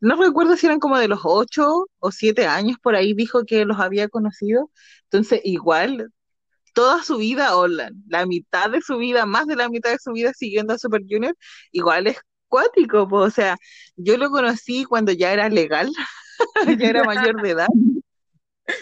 No 0.00 0.16
recuerdo 0.16 0.56
si 0.56 0.66
eran 0.66 0.80
como 0.80 0.98
de 0.98 1.08
los 1.08 1.20
ocho 1.24 1.86
o 2.00 2.12
siete 2.12 2.46
años, 2.46 2.78
por 2.82 2.96
ahí 2.96 3.14
dijo 3.14 3.44
que 3.46 3.64
los 3.64 3.80
había 3.80 4.08
conocido. 4.08 4.70
Entonces, 5.04 5.40
igual, 5.44 6.10
toda 6.72 7.02
su 7.02 7.18
vida, 7.18 7.56
o 7.56 7.66
la, 7.68 7.90
mitad 8.26 8.70
de 8.70 8.80
su 8.80 8.98
vida, 8.98 9.26
más 9.26 9.46
de 9.46 9.56
la 9.56 9.68
mitad 9.68 9.90
de 9.90 9.98
su 9.98 10.12
vida 10.12 10.32
siguiendo 10.34 10.74
a 10.74 10.78
Super 10.78 11.02
Junior, 11.08 11.36
igual 11.72 12.06
es 12.06 12.18
cuático, 12.48 13.08
o 13.10 13.30
sea, 13.30 13.56
yo 13.96 14.16
lo 14.18 14.30
conocí 14.30 14.84
cuando 14.84 15.12
ya 15.12 15.32
era 15.32 15.48
legal, 15.48 15.90
ya 16.84 16.88
era 16.88 17.04
mayor 17.04 17.40
de 17.42 17.50
edad. 17.50 17.68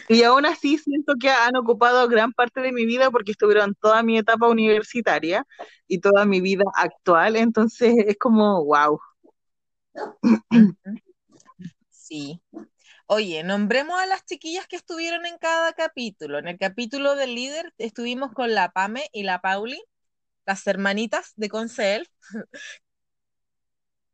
Y 0.09 0.23
aún 0.23 0.45
así 0.47 0.79
siento 0.79 1.15
que 1.21 1.31
han 1.31 1.57
ocupado 1.57 2.07
gran 2.09 2.33
parte 2.33 2.61
de 2.61 2.73
mi 2.73 2.85
vida 2.85 3.11
porque 3.11 3.33
estuvieron 3.33 3.75
toda 3.81 4.03
mi 4.03 4.19
etapa 4.19 4.49
universitaria 4.49 5.47
y 5.87 6.01
toda 6.01 6.25
mi 6.27 6.41
vida 6.41 6.65
actual, 6.75 7.37
entonces 7.37 7.95
es 8.07 8.17
como, 8.19 8.65
wow. 8.65 9.01
Sí. 11.91 12.41
Oye, 13.13 13.43
nombremos 13.43 13.99
a 13.99 14.07
las 14.07 14.25
chiquillas 14.25 14.69
que 14.69 14.77
estuvieron 14.77 15.27
en 15.27 15.37
cada 15.39 15.73
capítulo. 15.73 16.39
En 16.39 16.47
el 16.47 16.57
capítulo 16.59 17.17
del 17.17 17.35
líder 17.35 17.75
estuvimos 17.77 18.33
con 18.33 18.55
la 18.55 18.71
Pame 18.71 19.09
y 19.13 19.25
la 19.25 19.41
Pauli, 19.41 19.83
las 20.47 20.65
hermanitas 20.69 21.33
de 21.35 21.49
Concel, 21.49 22.09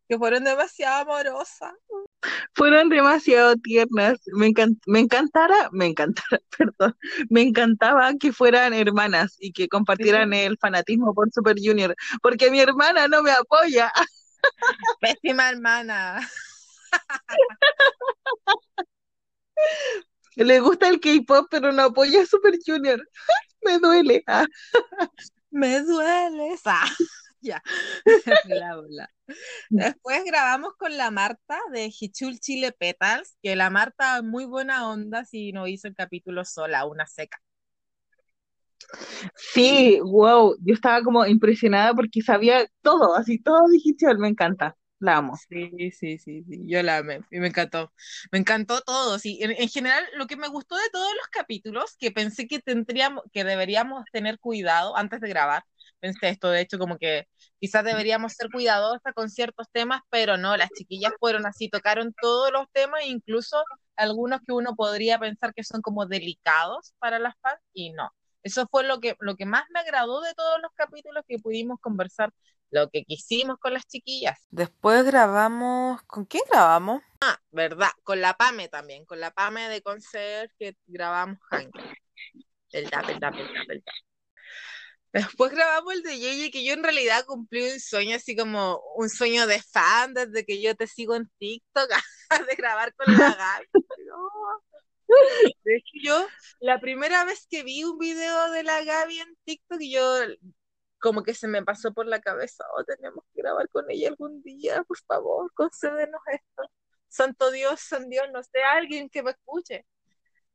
que 0.08 0.16
fueron 0.16 0.44
demasiado 0.44 1.02
amorosas. 1.02 1.74
Fueron 2.54 2.88
demasiado 2.88 3.56
tiernas. 3.56 4.18
Me, 4.32 4.50
me 4.86 5.00
encantara, 5.00 5.68
me 5.72 5.84
encantara, 5.88 6.40
perdón, 6.56 6.96
me 7.28 7.42
encantaba 7.42 8.14
que 8.18 8.32
fueran 8.32 8.72
hermanas 8.72 9.36
y 9.38 9.52
que 9.52 9.68
compartieran 9.68 10.32
el 10.32 10.56
fanatismo 10.56 11.12
por 11.12 11.30
Super 11.30 11.56
Junior, 11.62 11.94
porque 12.22 12.50
mi 12.50 12.60
hermana 12.60 13.08
no 13.08 13.22
me 13.22 13.32
apoya. 13.32 13.92
Pésima 15.00 15.50
hermana. 15.50 16.26
Le 20.36 20.60
gusta 20.60 20.88
el 20.88 21.00
K-pop, 21.00 21.46
pero 21.50 21.72
no 21.72 21.82
apoya 21.82 22.22
a 22.22 22.26
Super 22.26 22.58
Junior. 22.64 23.00
me 23.62 23.78
duele. 23.78 24.22
Me 25.50 25.80
duele. 25.80 26.56
Ah, 26.66 26.86
ya. 27.40 27.62
Después 29.70 30.24
grabamos 30.24 30.74
con 30.78 30.96
la 30.96 31.10
Marta 31.10 31.58
de 31.72 31.90
Hichul 31.98 32.38
Chile 32.38 32.72
Petals, 32.72 33.36
que 33.42 33.56
la 33.56 33.70
Marta 33.70 34.20
muy 34.22 34.44
buena 34.44 34.88
onda 34.90 35.24
si 35.24 35.52
no 35.52 35.66
hizo 35.66 35.88
el 35.88 35.94
capítulo 35.94 36.44
sola, 36.44 36.84
una 36.84 37.06
seca. 37.06 37.40
Sí, 39.34 39.98
wow, 40.02 40.56
yo 40.60 40.74
estaba 40.74 41.02
como 41.02 41.24
impresionada 41.26 41.94
porque 41.94 42.20
sabía 42.20 42.66
todo, 42.82 43.16
así 43.16 43.38
todo 43.38 43.66
de 43.68 43.78
Hichul, 43.82 44.18
me 44.18 44.28
encanta. 44.28 44.76
La 44.98 45.18
amo. 45.18 45.36
Sí, 45.36 45.70
sí, 45.92 46.18
sí, 46.18 46.42
sí, 46.44 46.62
yo 46.66 46.82
la 46.82 46.98
amé 46.98 47.20
y 47.30 47.38
me 47.38 47.48
encantó. 47.48 47.92
Me 48.32 48.38
encantó 48.38 48.80
todo, 48.80 49.18
sí. 49.18 49.38
En, 49.42 49.50
en, 49.50 49.68
general, 49.68 50.02
lo 50.14 50.26
que 50.26 50.36
me 50.36 50.48
gustó 50.48 50.74
de 50.76 50.88
todos 50.90 51.12
los 51.14 51.26
capítulos, 51.28 51.96
que 51.98 52.10
pensé 52.10 52.46
que 52.46 52.60
tendríamos, 52.60 53.22
que 53.30 53.44
deberíamos 53.44 54.04
tener 54.10 54.38
cuidado 54.38 54.96
antes 54.96 55.20
de 55.20 55.28
grabar, 55.28 55.64
pensé 56.00 56.30
esto, 56.30 56.50
de 56.50 56.62
hecho, 56.62 56.78
como 56.78 56.96
que 56.96 57.26
quizás 57.60 57.84
deberíamos 57.84 58.32
ser 58.32 58.48
cuidadosas 58.50 59.12
con 59.14 59.28
ciertos 59.28 59.66
temas, 59.70 60.00
pero 60.10 60.38
no, 60.38 60.56
las 60.56 60.70
chiquillas 60.70 61.12
fueron 61.20 61.44
así, 61.46 61.68
tocaron 61.68 62.14
todos 62.20 62.50
los 62.50 62.66
temas, 62.72 63.02
incluso 63.06 63.62
algunos 63.96 64.40
que 64.46 64.52
uno 64.52 64.74
podría 64.76 65.18
pensar 65.18 65.52
que 65.54 65.64
son 65.64 65.82
como 65.82 66.06
delicados 66.06 66.94
para 66.98 67.18
las 67.18 67.34
fans, 67.42 67.60
y 67.74 67.90
no. 67.92 68.10
Eso 68.42 68.66
fue 68.70 68.84
lo 68.84 69.00
que, 69.00 69.16
lo 69.20 69.34
que 69.36 69.44
más 69.44 69.64
me 69.74 69.80
agradó 69.80 70.20
de 70.20 70.32
todos 70.34 70.60
los 70.62 70.70
capítulos 70.74 71.24
que 71.26 71.38
pudimos 71.38 71.80
conversar, 71.80 72.32
lo 72.76 72.90
que 72.90 73.04
quisimos 73.04 73.58
con 73.58 73.72
las 73.72 73.86
chiquillas. 73.86 74.38
Después 74.50 75.04
grabamos, 75.04 76.02
¿con 76.02 76.26
quién 76.26 76.42
grabamos? 76.50 77.02
Ah, 77.22 77.38
verdad, 77.50 77.88
con 78.04 78.20
la 78.20 78.34
Pame 78.34 78.68
también, 78.68 79.06
con 79.06 79.18
la 79.18 79.30
Pame 79.30 79.68
de 79.70 79.80
Concert 79.80 80.52
que 80.58 80.76
grabamos 80.86 81.38
Hank. 81.50 81.74
El 82.72 82.90
tap, 82.90 83.08
el 83.08 83.18
tap, 83.18 83.34
el 83.34 83.46
tap, 83.46 83.70
el 83.70 83.82
tap. 83.82 83.94
Después 85.12 85.50
grabamos 85.52 85.94
el 85.94 86.02
de 86.02 86.18
Yeye, 86.18 86.50
que 86.50 86.62
yo 86.62 86.74
en 86.74 86.82
realidad 86.82 87.24
cumplí 87.24 87.62
un 87.72 87.80
sueño, 87.80 88.16
así 88.16 88.36
como 88.36 88.82
un 88.96 89.08
sueño 89.08 89.46
de 89.46 89.62
fan, 89.62 90.12
desde 90.12 90.44
que 90.44 90.60
yo 90.60 90.74
te 90.74 90.86
sigo 90.86 91.14
en 91.14 91.30
TikTok, 91.38 91.88
de 92.50 92.56
grabar 92.56 92.94
con 92.94 93.16
la 93.16 93.34
Gaby. 93.38 93.66
De 95.64 95.76
hecho, 95.76 95.92
yo, 96.02 96.26
la 96.60 96.78
primera 96.78 97.24
vez 97.24 97.46
que 97.48 97.62
vi 97.62 97.84
un 97.84 97.96
video 97.96 98.50
de 98.50 98.62
la 98.64 98.84
Gaby 98.84 99.20
en 99.20 99.36
TikTok, 99.44 99.80
yo 99.80 100.18
como 101.00 101.22
que 101.22 101.34
se 101.34 101.48
me 101.48 101.64
pasó 101.64 101.92
por 101.92 102.06
la 102.06 102.20
cabeza, 102.20 102.64
oh, 102.76 102.84
tenemos 102.84 103.24
que 103.32 103.42
grabar 103.42 103.68
con 103.70 103.90
ella 103.90 104.08
algún 104.08 104.42
día, 104.42 104.82
por 104.84 104.98
favor, 105.06 105.52
concédenos 105.54 106.20
esto. 106.32 106.70
Santo 107.08 107.50
Dios, 107.50 107.80
San 107.80 108.08
Dios, 108.08 108.26
no 108.32 108.42
sé, 108.42 108.62
alguien 108.62 109.08
que 109.08 109.22
me 109.22 109.30
escuche. 109.32 109.86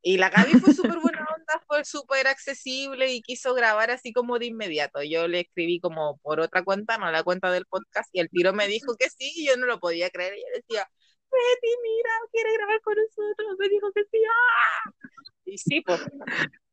Y 0.03 0.17
la 0.17 0.29
Gaby 0.29 0.53
fue 0.59 0.73
súper 0.73 0.99
buena 0.99 1.25
onda, 1.35 1.63
fue 1.67 1.85
súper 1.85 2.27
accesible 2.27 3.11
y 3.11 3.21
quiso 3.21 3.53
grabar 3.53 3.91
así 3.91 4.13
como 4.13 4.39
de 4.39 4.47
inmediato. 4.47 5.03
Yo 5.03 5.27
le 5.27 5.41
escribí 5.41 5.79
como 5.79 6.17
por 6.19 6.39
otra 6.39 6.63
cuenta, 6.63 6.97
no 6.97 7.11
la 7.11 7.23
cuenta 7.23 7.51
del 7.51 7.65
podcast, 7.65 8.09
y 8.13 8.19
el 8.19 8.29
tiro 8.29 8.53
me 8.53 8.67
dijo 8.67 8.95
que 8.97 9.09
sí, 9.09 9.31
y 9.35 9.47
yo 9.47 9.57
no 9.57 9.65
lo 9.67 9.79
podía 9.79 10.09
creer. 10.09 10.33
Y 10.35 10.41
yo 10.41 10.47
decía, 10.55 10.89
Betty, 11.31 11.67
mira, 11.83 12.09
quiere 12.31 12.53
grabar 12.53 12.81
con 12.81 12.95
nosotros. 12.95 13.57
Me 13.59 13.69
dijo 13.69 13.91
que 13.93 14.03
sí. 14.11 14.23
¡ah! 14.25 14.91
Y 15.45 15.57
sí, 15.57 15.81
pues, 15.81 16.01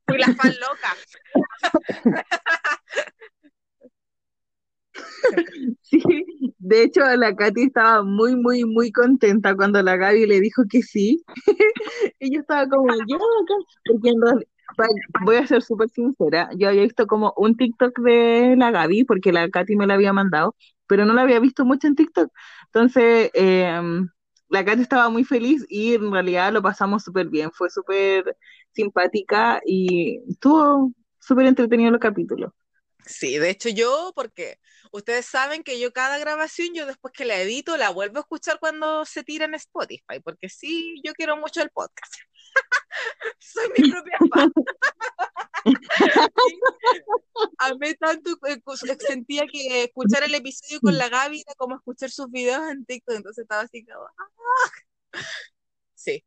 fui 0.07 0.19
la 0.19 0.35
fan 0.35 0.55
loca. 0.61 0.97
Sí, 5.83 6.01
de 6.59 6.83
hecho 6.83 7.01
la 7.17 7.35
Katy 7.35 7.65
estaba 7.65 8.03
muy, 8.03 8.37
muy, 8.37 8.65
muy 8.65 8.93
contenta 8.93 9.57
cuando 9.57 9.83
la 9.83 9.97
Gaby 9.97 10.27
le 10.27 10.41
dijo 10.41 10.63
que 10.69 10.83
sí. 10.83 11.25
y 12.21 12.35
yo 12.35 12.41
estaba 12.41 12.69
como, 12.69 12.93
yo 13.07 13.19
porque 13.87 14.13
voy 15.25 15.37
a 15.37 15.47
ser 15.47 15.63
súper 15.63 15.89
sincera, 15.89 16.51
yo 16.57 16.69
había 16.69 16.83
visto 16.83 17.07
como 17.07 17.33
un 17.37 17.57
TikTok 17.57 17.99
de 18.01 18.55
la 18.57 18.71
Gaby, 18.71 19.05
porque 19.05 19.33
la 19.33 19.49
Katy 19.49 19.77
me 19.77 19.87
la 19.87 19.95
había 19.95 20.13
mandado, 20.13 20.55
pero 20.87 21.05
no 21.05 21.15
la 21.15 21.23
había 21.23 21.41
visto 21.41 21.65
mucho 21.65 21.87
en 21.87 21.97
TikTok. 21.97 22.31
Entonces, 22.67 23.31
em, 23.35 24.09
la 24.49 24.65
Katy 24.65 24.83
estaba 24.83 25.09
muy 25.09 25.25
feliz 25.25 25.65
y 25.69 25.95
en 25.95 26.13
realidad 26.13 26.53
lo 26.53 26.63
pasamos 26.63 27.03
súper 27.03 27.29
bien, 27.29 27.51
fue 27.53 27.71
súper 27.71 28.37
simpática 28.73 29.61
y 29.65 30.21
estuvo 30.29 30.93
súper 31.19 31.47
entretenido 31.47 31.91
los 31.91 32.01
capítulos. 32.01 32.53
Sí, 33.05 33.39
de 33.39 33.51
hecho 33.51 33.71
yo, 33.71 34.13
porque 34.15 34.59
ustedes 34.93 35.27
saben 35.27 35.63
que 35.63 35.79
yo 35.81 35.93
cada 35.93 36.19
grabación, 36.19 36.75
yo 36.75 36.87
después 36.87 37.13
que 37.13 37.25
la 37.25 37.41
edito, 37.41 37.77
la 37.77 37.91
vuelvo 37.91 38.19
a 38.19 38.21
escuchar 38.21 38.59
cuando 38.59 39.05
se 39.05 39.25
tira 39.25 39.45
en 39.45 39.55
Spotify, 39.55 40.21
porque 40.23 40.49
sí, 40.49 41.01
yo 41.05 41.13
quiero 41.15 41.37
mucho 41.37 41.63
el 41.63 41.71
podcast. 41.71 42.15
Soy 43.39 43.69
mi 43.77 43.91
propia 43.91 44.19
fan. 44.33 44.53
amé 47.59 47.95
tanto, 47.95 48.31
eh, 48.47 48.61
sentía 49.07 49.47
que 49.47 49.85
escuchar 49.85 50.25
el 50.25 50.35
episodio 50.35 50.81
con 50.81 50.97
la 50.97 51.09
Gaby 51.09 51.43
era 51.47 51.55
como 51.57 51.77
escuchar 51.77 52.11
sus 52.11 52.31
videos 52.31 52.63
en 52.71 52.85
TikTok, 52.85 53.17
entonces 53.17 53.43
estaba 53.43 53.63
así 53.63 53.85
como... 53.85 54.05
¡ah! 54.05 55.21
Sí, 55.95 56.25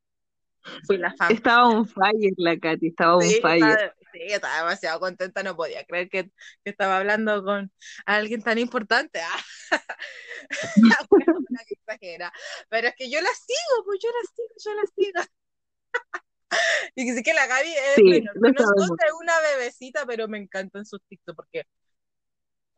fui 0.85 0.97
la 0.97 1.13
fan. 1.15 1.31
Estaba 1.31 1.67
un 1.67 1.87
fire 1.87 2.33
la 2.37 2.57
Katy, 2.57 2.87
estaba 2.87 3.17
un 3.17 3.31
fire. 3.41 3.93
sí, 4.11 4.19
estaba 4.27 4.57
demasiado 4.57 4.99
contenta, 4.99 5.43
no 5.43 5.55
podía 5.55 5.83
creer 5.85 6.09
que, 6.09 6.25
que 6.25 6.69
estaba 6.69 6.97
hablando 6.97 7.43
con 7.43 7.71
alguien 8.05 8.41
tan 8.41 8.57
importante. 8.57 9.19
Ah. 9.21 9.39
exagera. 11.69 12.31
Pero 12.69 12.87
es 12.87 12.95
que 12.95 13.09
yo 13.09 13.21
la 13.21 13.29
sigo, 13.29 13.85
pues 13.85 13.99
yo 14.01 14.09
la 14.09 14.21
sigo, 14.35 14.53
yo 14.65 14.73
la 14.73 14.83
sigo. 14.95 15.31
y 16.95 17.05
que 17.05 17.15
sí 17.15 17.23
que 17.23 17.33
la 17.33 17.47
Gaby 17.47 17.69
es, 17.69 17.95
sí, 17.95 18.17
es 18.17 19.13
una 19.19 19.39
bebecita, 19.55 20.05
pero 20.05 20.27
me 20.27 20.37
encantan 20.37 20.85
sus 20.85 21.01
TikTok 21.07 21.35
porque 21.35 21.65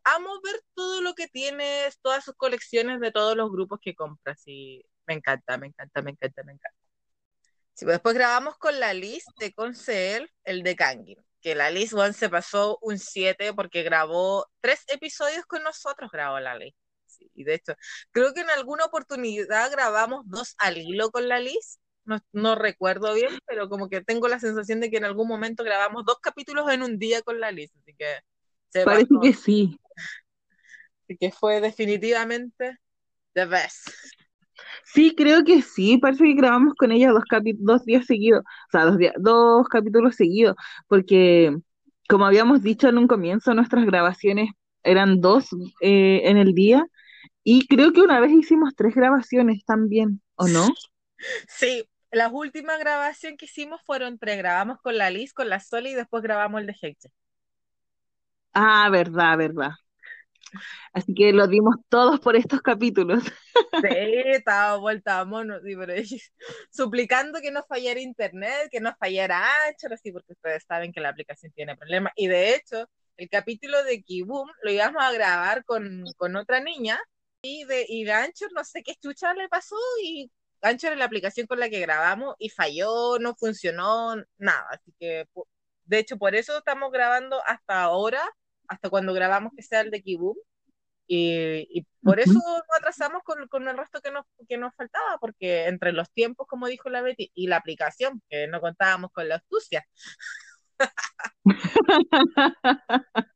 amo 0.04 0.40
ver 0.42 0.60
todo 0.74 1.00
lo 1.02 1.14
que 1.14 1.28
tienes, 1.28 1.98
todas 2.00 2.24
sus 2.24 2.34
colecciones 2.34 3.00
de 3.00 3.10
todos 3.10 3.36
los 3.36 3.50
grupos 3.50 3.80
que 3.82 3.94
compras 3.94 4.42
y 4.46 4.84
me 5.06 5.14
encanta, 5.14 5.58
me 5.58 5.68
encanta, 5.68 6.02
me 6.02 6.10
encanta, 6.10 6.42
me 6.44 6.52
encanta. 6.52 6.83
Sí, 7.74 7.84
pues 7.84 7.96
después 7.96 8.14
grabamos 8.14 8.56
con 8.56 8.78
la 8.80 8.94
Liz 8.94 9.24
de 9.38 9.52
Concel, 9.52 10.30
el 10.44 10.62
de 10.62 10.76
Kangin, 10.76 11.18
que 11.40 11.54
la 11.54 11.70
Liz 11.70 11.92
One 11.92 12.12
se 12.12 12.28
pasó 12.28 12.78
un 12.82 12.98
7 12.98 13.52
porque 13.52 13.82
grabó 13.82 14.46
tres 14.60 14.84
episodios 14.88 15.44
con 15.46 15.62
nosotros, 15.62 16.10
grabó 16.12 16.40
la 16.40 16.56
Liz. 16.56 16.74
y 17.34 17.44
de 17.44 17.54
hecho, 17.54 17.74
creo 18.12 18.32
que 18.32 18.40
en 18.42 18.50
alguna 18.50 18.84
oportunidad 18.84 19.70
grabamos 19.70 20.22
dos 20.26 20.54
al 20.58 20.78
hilo 20.78 21.10
con 21.10 21.28
la 21.28 21.40
Liz 21.40 21.78
no, 22.32 22.54
recuerdo 22.54 23.14
bien, 23.14 23.38
pero 23.46 23.68
como 23.68 23.88
que 23.88 24.02
tengo 24.02 24.28
la 24.28 24.38
sensación 24.38 24.80
de 24.80 24.90
que 24.90 24.98
en 24.98 25.04
algún 25.04 25.26
momento 25.26 25.64
grabamos 25.64 26.04
dos 26.04 26.18
capítulos 26.20 26.70
en 26.70 26.82
un 26.82 26.98
día 26.98 27.22
con 27.22 27.40
la 27.40 27.50
Liz, 27.50 27.72
así 27.76 27.94
que... 27.96 28.20
Parece 28.84 29.14
que 29.22 29.32
sí. 29.32 29.78
Así 31.02 31.16
que 31.16 31.30
fue 31.30 31.60
definitivamente 31.60 32.78
the 33.34 33.46
best. 33.46 33.88
Sí, 34.82 35.14
creo 35.16 35.44
que 35.44 35.62
sí, 35.62 35.98
parece 35.98 36.24
que 36.24 36.34
grabamos 36.34 36.74
con 36.74 36.92
ella 36.92 37.10
dos, 37.10 37.24
dos 37.58 37.84
días 37.84 38.06
seguidos, 38.06 38.40
o 38.42 38.70
sea, 38.70 38.84
dos, 38.84 38.98
días, 38.98 39.14
dos 39.18 39.68
capítulos 39.68 40.16
seguidos, 40.16 40.56
porque 40.88 41.56
como 42.08 42.26
habíamos 42.26 42.62
dicho 42.62 42.88
en 42.88 42.98
un 42.98 43.06
comienzo, 43.06 43.54
nuestras 43.54 43.86
grabaciones 43.86 44.50
eran 44.82 45.20
dos 45.20 45.48
eh, 45.80 46.22
en 46.24 46.36
el 46.36 46.54
día, 46.54 46.86
y 47.42 47.66
creo 47.66 47.92
que 47.92 48.00
una 48.00 48.20
vez 48.20 48.32
hicimos 48.32 48.74
tres 48.74 48.94
grabaciones 48.94 49.64
también, 49.64 50.22
¿o 50.36 50.48
no? 50.48 50.68
Sí, 51.48 51.88
las 52.10 52.30
últimas 52.32 52.78
grabaciones 52.78 53.38
que 53.38 53.46
hicimos 53.46 53.82
fueron 53.82 54.18
tres. 54.18 54.38
Grabamos 54.38 54.80
con 54.80 54.96
la 54.96 55.10
Liz, 55.10 55.32
con 55.32 55.48
la 55.48 55.60
Soli 55.60 55.90
y 55.90 55.94
después 55.94 56.22
grabamos 56.22 56.60
el 56.60 56.66
de 56.66 56.76
Heche. 56.80 57.10
Ah, 58.52 58.88
verdad, 58.90 59.36
verdad. 59.36 59.72
Así 60.92 61.14
que 61.14 61.32
lo 61.32 61.46
dimos 61.46 61.76
todos 61.88 62.20
por 62.20 62.36
estos 62.36 62.62
capítulos. 62.62 63.22
Sí, 63.24 63.88
estaba 64.26 64.76
vuelta 64.76 65.20
a 65.20 65.24
mono, 65.24 65.60
sí, 65.60 65.76
pero 65.76 65.94
suplicando 66.70 67.40
que 67.40 67.50
no 67.50 67.62
fallara 67.64 68.00
internet, 68.00 68.68
que 68.70 68.80
no 68.80 68.94
fallara 68.98 69.44
Anchor, 69.66 69.92
así, 69.92 70.12
porque 70.12 70.32
ustedes 70.32 70.64
saben 70.66 70.92
que 70.92 71.00
la 71.00 71.10
aplicación 71.10 71.52
tiene 71.52 71.76
problemas. 71.76 72.12
Y 72.16 72.26
de 72.26 72.54
hecho, 72.54 72.88
el 73.16 73.28
capítulo 73.28 73.82
de 73.84 74.02
Kiboom 74.02 74.48
lo 74.62 74.70
íbamos 74.70 75.02
a 75.02 75.12
grabar 75.12 75.64
con, 75.64 76.04
con 76.16 76.36
otra 76.36 76.60
niña 76.60 76.98
y 77.42 77.64
de, 77.64 77.86
y 77.88 78.04
de 78.04 78.12
Anchor 78.12 78.52
no 78.54 78.64
sé 78.64 78.82
qué 78.82 78.94
chucha 78.96 79.34
le 79.34 79.48
pasó 79.48 79.76
y 80.02 80.30
Anchor 80.64 80.92
es 80.92 80.98
la 80.98 81.04
aplicación 81.04 81.46
con 81.46 81.60
la 81.60 81.68
que 81.68 81.80
grabamos 81.80 82.34
y 82.38 82.48
falló, 82.48 83.18
no 83.18 83.34
funcionó, 83.34 84.16
nada. 84.38 84.66
Así 84.70 84.94
que, 84.98 85.28
de 85.84 85.98
hecho, 85.98 86.16
por 86.16 86.34
eso 86.34 86.58
estamos 86.58 86.90
grabando 86.90 87.40
hasta 87.46 87.82
ahora, 87.82 88.22
hasta 88.68 88.90
cuando 88.90 89.14
grabamos 89.14 89.52
que 89.56 89.62
sea 89.62 89.80
el 89.80 89.90
de 89.90 90.02
Kiboom. 90.02 90.36
Y, 91.06 91.86
por 92.02 92.18
eso 92.18 92.32
nos 92.32 92.62
atrasamos 92.78 93.22
con, 93.24 93.46
con, 93.48 93.68
el 93.68 93.76
resto 93.76 94.00
que 94.00 94.10
nos, 94.10 94.24
que 94.48 94.56
nos 94.56 94.74
faltaba, 94.74 95.18
porque 95.20 95.66
entre 95.66 95.92
los 95.92 96.10
tiempos, 96.10 96.46
como 96.48 96.66
dijo 96.66 96.88
la 96.88 97.02
Betty, 97.02 97.30
y 97.34 97.46
la 97.46 97.56
aplicación, 97.56 98.22
que 98.28 98.46
no 98.48 98.60
contábamos 98.60 99.10
con 99.12 99.28
la 99.28 99.36
astucia. 99.36 99.84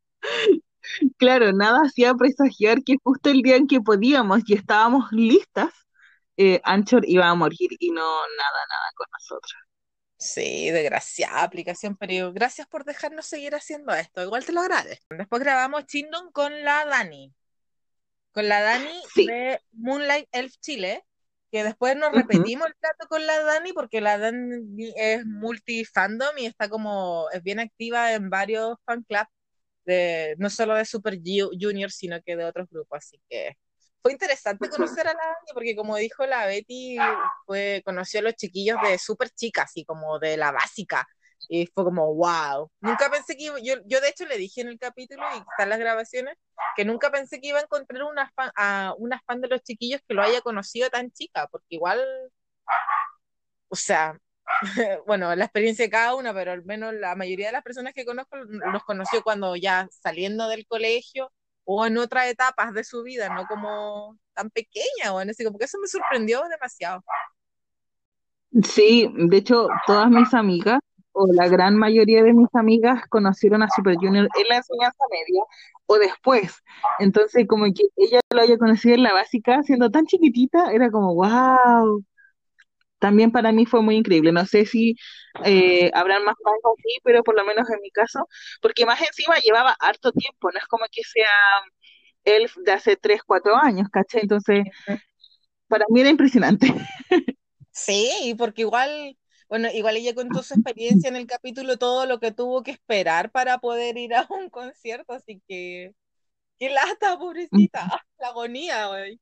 claro, 1.19 1.53
nada 1.53 1.81
hacía 1.85 2.15
presagiar 2.15 2.83
que 2.85 2.97
justo 3.03 3.31
el 3.31 3.43
día 3.43 3.57
en 3.57 3.67
que 3.67 3.81
podíamos 3.81 4.41
y 4.47 4.55
estábamos 4.55 5.11
listas, 5.13 5.73
eh, 6.37 6.61
Anchor 6.65 7.03
iba 7.07 7.29
a 7.29 7.35
morir 7.35 7.71
y 7.79 7.91
no 7.91 8.03
nada, 8.03 8.61
nada 8.71 8.93
con 8.95 9.07
nosotros. 9.13 9.68
Sí, 10.19 10.71
desgraciada 10.73 11.45
aplicación, 11.45 11.97
pero 11.97 12.33
gracias 12.33 12.67
por 12.67 12.85
dejarnos 12.85 13.27
seguir 13.27 13.55
haciendo 13.55 13.95
esto. 13.95 14.23
Igual 14.23 14.45
te 14.45 14.53
lo 14.53 14.61
agradezco. 14.61 15.07
Después 15.17 15.41
grabamos 15.41 15.87
Chindon 15.87 16.33
con 16.33 16.65
la 16.65 16.85
Dani. 16.85 17.33
Con 18.33 18.49
la 18.49 18.61
Dani 18.61 19.01
de 19.15 19.61
Moonlight 19.73 20.29
Elf 20.33 20.55
Chile, 20.61 21.05
que 21.53 21.63
después 21.63 21.97
nos 21.97 22.13
repetimos 22.13 22.67
el 22.67 22.75
plato 22.75 23.07
con 23.09 23.27
la 23.27 23.41
Dani 23.43 23.73
porque 23.73 24.01
la 24.01 24.19
Dani 24.19 24.93
es 24.97 25.25
multi-fandom 25.25 26.37
y 26.37 26.47
está 26.47 26.69
como, 26.69 27.29
es 27.33 27.43
bien 27.45 27.61
activa 27.61 28.13
en 28.13 28.29
varios 28.29 28.77
fan 28.85 29.05
clubs, 29.05 29.31
de, 29.85 30.35
no 30.39 30.51
solo 30.51 30.75
de 30.75 30.85
Super 30.85 31.19
Junior, 31.25 31.93
sino 31.93 32.21
que 32.23 32.37
de 32.37 32.45
otros 32.45 32.69
grupos. 32.69 32.99
Así 32.99 33.21
que 33.31 33.57
fue 34.03 34.13
interesante 34.13 34.69
conocer 34.69 35.07
a 35.07 35.13
la 35.13 35.21
Dani 35.21 35.53
porque 35.53 35.77
como 35.77 35.97
dijo 35.97 36.27
la 36.27 36.47
Betty, 36.47 36.97
fue, 37.47 37.83
conoció 37.85 38.21
a 38.21 38.25
los 38.25 38.35
chiquillos 38.35 38.79
de 38.83 38.99
súper 38.99 39.31
chicas 39.31 39.73
y 39.75 39.85
como 39.85 40.19
de 40.19 40.37
la 40.37 40.53
básica. 40.53 41.07
Y 41.49 41.67
fue 41.67 41.85
como, 41.85 42.15
wow. 42.15 42.71
Nunca 42.81 43.11
pensé 43.11 43.37
que 43.37 43.45
iba, 43.45 43.59
yo, 43.61 43.75
yo 43.87 44.01
de 44.01 44.09
hecho 44.09 44.27
le 44.27 44.37
dije 44.37 44.61
en 44.61 44.69
el 44.69 44.79
capítulo 44.79 45.23
y 45.35 45.39
están 45.39 45.69
las 45.69 45.79
grabaciones, 45.79 46.37
que 46.77 46.85
nunca 46.85 47.11
pensé 47.11 47.41
que 47.41 47.49
iba 47.49 47.59
a 47.59 47.63
encontrar 47.63 48.03
una 48.03 48.31
fan, 48.31 48.51
a 48.57 48.95
una 48.99 49.21
fan 49.27 49.41
de 49.41 49.49
los 49.49 49.63
chiquillos 49.63 50.01
que 50.07 50.15
lo 50.15 50.23
haya 50.23 50.41
conocido 50.43 50.91
tan 50.91 51.11
chica, 51.13 51.47
porque 51.49 51.67
igual, 51.71 52.01
o 53.69 53.77
sea, 53.77 54.19
bueno, 55.07 55.35
la 55.35 55.45
experiencia 55.45 55.85
de 55.85 55.91
cada 55.91 56.15
una, 56.15 56.35
pero 56.35 56.53
al 56.53 56.65
menos 56.65 56.95
la 56.95 57.15
mayoría 57.15 57.47
de 57.47 57.53
las 57.53 57.63
personas 57.63 57.95
que 57.95 58.05
conozco 58.05 58.37
los 58.37 58.85
conoció 58.85 59.23
cuando 59.23 59.57
ya 59.57 59.89
saliendo 59.91 60.49
del 60.49 60.67
colegio 60.67 61.33
o 61.71 61.85
en 61.85 61.99
otras 61.99 62.27
etapas 62.29 62.73
de 62.73 62.83
su 62.83 63.03
vida, 63.03 63.29
no 63.29 63.47
como 63.47 64.17
tan 64.33 64.49
pequeña, 64.49 65.13
o 65.13 65.21
en 65.21 65.29
ese, 65.29 65.45
como 65.45 65.59
que 65.59 65.67
eso 65.67 65.77
me 65.79 65.87
sorprendió 65.87 66.41
demasiado. 66.49 67.05
Sí, 68.63 69.13
de 69.15 69.37
hecho, 69.37 69.69
todas 69.87 70.09
mis 70.09 70.33
amigas, 70.33 70.81
o 71.13 71.27
la 71.35 71.47
gran 71.47 71.77
mayoría 71.77 72.23
de 72.23 72.33
mis 72.33 72.49
amigas, 72.55 73.03
conocieron 73.11 73.63
a 73.63 73.69
Super 73.69 73.97
Junior 73.97 74.31
en 74.35 74.49
la 74.49 74.57
enseñanza 74.57 75.05
media 75.11 75.43
o 75.85 75.99
después. 75.99 76.57
Entonces, 77.01 77.47
como 77.47 77.67
que 77.67 77.83
ella 77.97 78.21
lo 78.31 78.41
haya 78.41 78.57
conocido 78.57 78.95
en 78.95 79.03
la 79.03 79.13
básica, 79.13 79.63
siendo 79.63 79.91
tan 79.91 80.07
chiquitita, 80.07 80.73
era 80.73 80.91
como, 80.91 81.15
wow, 81.17 82.03
también 82.99 83.33
para 83.33 83.53
mí 83.53 83.67
fue 83.67 83.83
muy 83.83 83.97
increíble. 83.97 84.33
No 84.33 84.47
sé 84.47 84.67
si 84.67 84.97
eh, 85.45 85.91
habrán 85.95 86.25
más 86.25 86.35
fans 86.43 86.61
así, 86.65 86.99
pero 87.05 87.23
por 87.23 87.37
lo 87.37 87.45
menos 87.45 87.69
en 87.71 87.81
mi 87.81 87.91
caso, 87.91 88.29
porque 88.61 88.87
más 88.87 89.01
encima 89.01 89.39
llevaba 89.39 89.77
harto 89.81 90.13
tiempo, 90.13 90.51
no 90.53 90.59
es 90.59 90.67
como 90.67 90.85
que 90.91 91.03
sea 91.05 91.27
Elf 92.25 92.57
de 92.59 92.73
hace 92.73 92.97
3, 92.97 93.23
4 93.25 93.57
años, 93.57 93.89
¿cachai? 93.91 94.23
Entonces, 94.23 94.65
para 95.69 95.85
mí 95.89 96.01
era 96.01 96.11
impresionante. 96.11 96.73
Sí, 97.71 98.35
porque 98.37 98.63
igual, 98.63 99.17
bueno, 99.49 99.69
igual 99.73 99.97
ella 99.97 100.15
contó 100.15 100.43
su 100.43 100.55
experiencia 100.55 101.09
en 101.09 101.17
el 101.17 101.27
capítulo, 101.27 101.77
todo 101.79 102.07
lo 102.07 102.19
que 102.19 102.33
tuvo 102.33 102.63
que 102.65 102.73
esperar 102.73 103.31
para 103.31 103.59
poder 103.59 103.97
ir 103.97 104.15
a 104.15 104.27
un 104.31 104.51
concierto, 104.51 105.13
así 105.13 105.41
que, 105.47 105.93
qué 106.59 106.71
lata, 106.71 107.19
pobrecita, 107.19 107.87
la 108.19 108.29
agonía, 108.29 108.89
güey. 108.89 109.21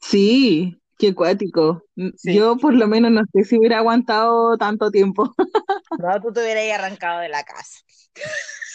Sí, 0.00 0.80
Qué 0.98 1.08
acuático. 1.08 1.82
Yo 2.22 2.56
por 2.56 2.74
lo 2.74 2.86
menos 2.86 3.10
no 3.10 3.22
sé 3.32 3.44
si 3.44 3.58
hubiera 3.58 3.78
aguantado 3.78 4.56
tanto 4.56 4.90
tiempo. 4.90 5.34
No, 5.96 6.20
tú 6.20 6.32
te 6.32 6.40
hubieras 6.40 6.80
arrancado 6.80 7.20
de 7.20 7.28
la 7.28 7.44
casa. 7.44 7.78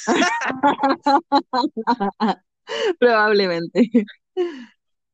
Probablemente. 2.99 3.89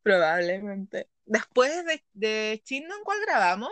Probablemente. 0.04 1.10
Después 1.26 1.84
de, 1.86 2.04
de 2.14 2.62
Chindon, 2.64 3.00
¿cuál 3.04 3.18
grabamos? 3.26 3.72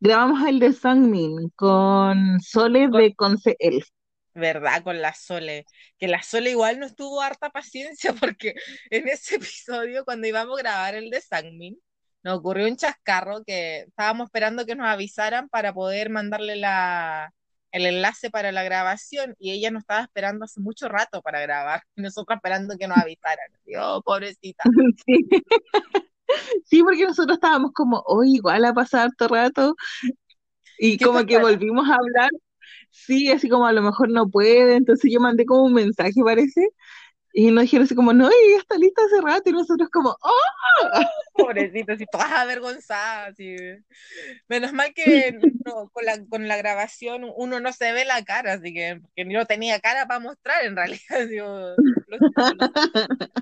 Grabamos 0.00 0.48
el 0.48 0.60
de 0.60 0.72
Sangmin 0.72 1.50
con 1.56 2.40
Sole 2.40 2.88
de 2.88 3.14
Conce 3.14 3.56
Elf. 3.58 3.86
¿verdad? 4.34 4.82
Con 4.82 5.00
la 5.00 5.14
Sole, 5.14 5.66
que 5.98 6.08
la 6.08 6.22
Sole 6.22 6.50
igual 6.50 6.78
no 6.78 6.86
estuvo 6.86 7.20
harta 7.20 7.50
paciencia 7.50 8.12
porque 8.20 8.54
en 8.90 9.08
ese 9.08 9.36
episodio, 9.36 10.04
cuando 10.04 10.26
íbamos 10.26 10.58
a 10.58 10.62
grabar 10.62 10.94
el 10.94 11.10
de 11.10 11.20
Sangmin, 11.20 11.80
nos 12.22 12.38
ocurrió 12.38 12.66
un 12.66 12.76
chascarro 12.76 13.42
que 13.44 13.80
estábamos 13.80 14.26
esperando 14.26 14.66
que 14.66 14.74
nos 14.74 14.86
avisaran 14.86 15.48
para 15.48 15.72
poder 15.72 16.10
mandarle 16.10 16.56
la, 16.56 17.32
el 17.72 17.86
enlace 17.86 18.30
para 18.30 18.52
la 18.52 18.62
grabación 18.62 19.34
y 19.38 19.52
ella 19.52 19.70
nos 19.70 19.82
estaba 19.82 20.02
esperando 20.02 20.44
hace 20.44 20.60
mucho 20.60 20.88
rato 20.88 21.22
para 21.22 21.40
grabar 21.40 21.82
y 21.96 22.02
nosotros 22.02 22.36
esperando 22.36 22.76
que 22.78 22.88
nos 22.88 22.98
avisaran. 22.98 23.50
Dios, 23.64 24.02
pobrecita. 24.04 24.64
Sí. 25.06 25.28
sí, 26.64 26.82
porque 26.82 27.06
nosotros 27.06 27.38
estábamos 27.38 27.72
como, 27.72 28.02
hoy 28.06 28.36
igual 28.36 28.64
a 28.64 28.72
pasar 28.72 29.10
todo 29.16 29.30
rato 29.30 29.74
y 30.78 30.96
como 30.98 31.24
que 31.26 31.38
volvimos 31.38 31.88
a 31.88 31.94
hablar. 31.94 32.30
sí, 32.90 33.30
así 33.30 33.48
como 33.48 33.66
a 33.66 33.72
lo 33.72 33.82
mejor 33.82 34.10
no 34.10 34.28
puede, 34.28 34.76
entonces 34.76 35.10
yo 35.12 35.20
mandé 35.20 35.44
como 35.44 35.64
un 35.64 35.74
mensaje, 35.74 36.12
parece, 36.24 36.68
y 37.32 37.50
nos 37.50 37.62
dijeron 37.62 37.84
así 37.84 37.94
como, 37.94 38.12
no, 38.12 38.28
ella 38.28 38.58
está 38.58 38.76
lista 38.76 39.02
hace 39.04 39.20
rato, 39.20 39.50
y 39.50 39.52
nosotros 39.52 39.88
como, 39.90 40.10
¡oh! 40.10 40.30
Pobrecito, 41.34 41.92
así 41.92 42.04
todas 42.10 42.30
avergonzadas. 42.30 43.30
Así. 43.30 43.56
Menos 44.48 44.72
mal 44.72 44.92
que 44.94 45.38
no, 45.64 45.88
con, 45.90 46.04
la, 46.04 46.24
con 46.28 46.48
la 46.48 46.56
grabación 46.56 47.30
uno 47.36 47.60
no 47.60 47.72
se 47.72 47.92
ve 47.92 48.04
la 48.04 48.22
cara, 48.24 48.54
así 48.54 48.72
que, 48.74 49.00
que 49.14 49.24
no 49.24 49.46
tenía 49.46 49.80
cara 49.80 50.06
para 50.06 50.20
mostrar 50.20 50.64
en 50.64 50.76
realidad. 50.76 51.26
Digo, 51.28 51.74